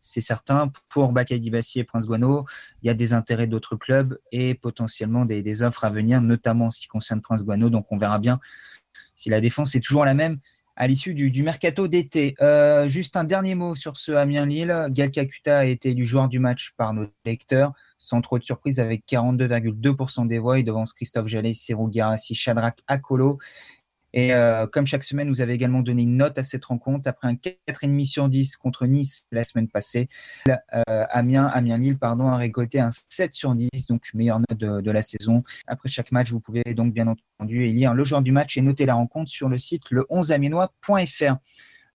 C'est 0.00 0.20
certain, 0.20 0.70
pour 0.88 1.12
Bakaïdi 1.12 1.50
Bassi 1.50 1.80
et 1.80 1.84
Prince 1.84 2.06
Guano, 2.06 2.44
il 2.82 2.86
y 2.86 2.90
a 2.90 2.94
des 2.94 3.12
intérêts 3.12 3.46
d'autres 3.46 3.76
clubs 3.76 4.18
et 4.32 4.54
potentiellement 4.54 5.24
des, 5.24 5.62
offres 5.62 5.84
à 5.84 5.90
venir, 5.90 6.20
notamment 6.20 6.66
en 6.66 6.70
ce 6.70 6.80
qui 6.80 6.86
concerne 6.86 7.20
Prince 7.20 7.44
Guano. 7.44 7.70
Donc 7.70 7.86
on 7.90 7.98
verra 7.98 8.18
bien 8.18 8.40
si 9.16 9.30
la 9.30 9.40
défense 9.40 9.74
est 9.74 9.80
toujours 9.80 10.04
la 10.04 10.14
même 10.14 10.38
à 10.76 10.86
l'issue 10.86 11.14
du, 11.14 11.42
mercato 11.42 11.88
d'été. 11.88 12.34
Euh, 12.42 12.86
juste 12.86 13.16
un 13.16 13.24
dernier 13.24 13.54
mot 13.54 13.74
sur 13.74 13.96
ce 13.96 14.12
Amiens-Lille. 14.12 14.88
Gal 14.90 15.10
Kakuta 15.10 15.60
a 15.60 15.64
été 15.64 15.90
élu 15.90 16.04
joueur 16.04 16.28
du 16.28 16.38
match 16.38 16.74
par 16.76 16.92
nos 16.92 17.06
lecteurs, 17.24 17.72
sans 17.96 18.20
trop 18.20 18.38
de 18.38 18.44
surprise, 18.44 18.78
avec 18.78 19.04
42,2% 19.08 20.26
des 20.26 20.38
voix. 20.38 20.58
Il 20.58 20.64
devance 20.64 20.92
Christophe 20.92 21.28
Jallet, 21.28 21.54
Serou 21.54 21.88
Garassi, 21.88 22.34
Shadrach 22.34 22.76
Akolo 22.88 23.38
et 24.12 24.32
euh, 24.32 24.66
comme 24.66 24.86
chaque 24.86 25.04
semaine, 25.04 25.28
vous 25.28 25.40
avez 25.40 25.52
également 25.52 25.82
donné 25.82 26.02
une 26.02 26.16
note 26.16 26.38
à 26.38 26.44
cette 26.44 26.64
rencontre. 26.64 27.08
Après 27.08 27.28
un 27.28 27.34
4,5 27.34 28.04
sur 28.04 28.28
10 28.28 28.56
contre 28.56 28.86
Nice 28.86 29.26
la 29.32 29.44
semaine 29.44 29.68
passée, 29.68 30.08
euh, 30.48 31.04
Amiens, 31.10 31.46
Amiens-Lille 31.46 31.98
pardon, 31.98 32.28
a 32.28 32.36
récolté 32.36 32.80
un 32.80 32.90
7 32.90 33.32
sur 33.32 33.54
10, 33.54 33.68
donc 33.88 34.08
meilleure 34.14 34.40
note 34.40 34.58
de, 34.58 34.90
la 34.90 35.02
saison. 35.02 35.42
Après 35.66 35.88
chaque 35.88 36.12
match, 36.12 36.30
vous 36.30 36.40
pouvez 36.40 36.62
donc 36.74 36.94
bien 36.94 37.06
entendu 37.08 37.66
lire 37.68 37.92
le 37.92 38.04
genre 38.04 38.22
du 38.22 38.32
match 38.32 38.56
et 38.56 38.62
noter 38.62 38.86
la 38.86 38.94
rencontre 38.94 39.30
sur 39.30 39.48
le 39.48 39.58
site 39.58 39.90
le 39.90 40.06
11amienois.fr. 40.08 41.36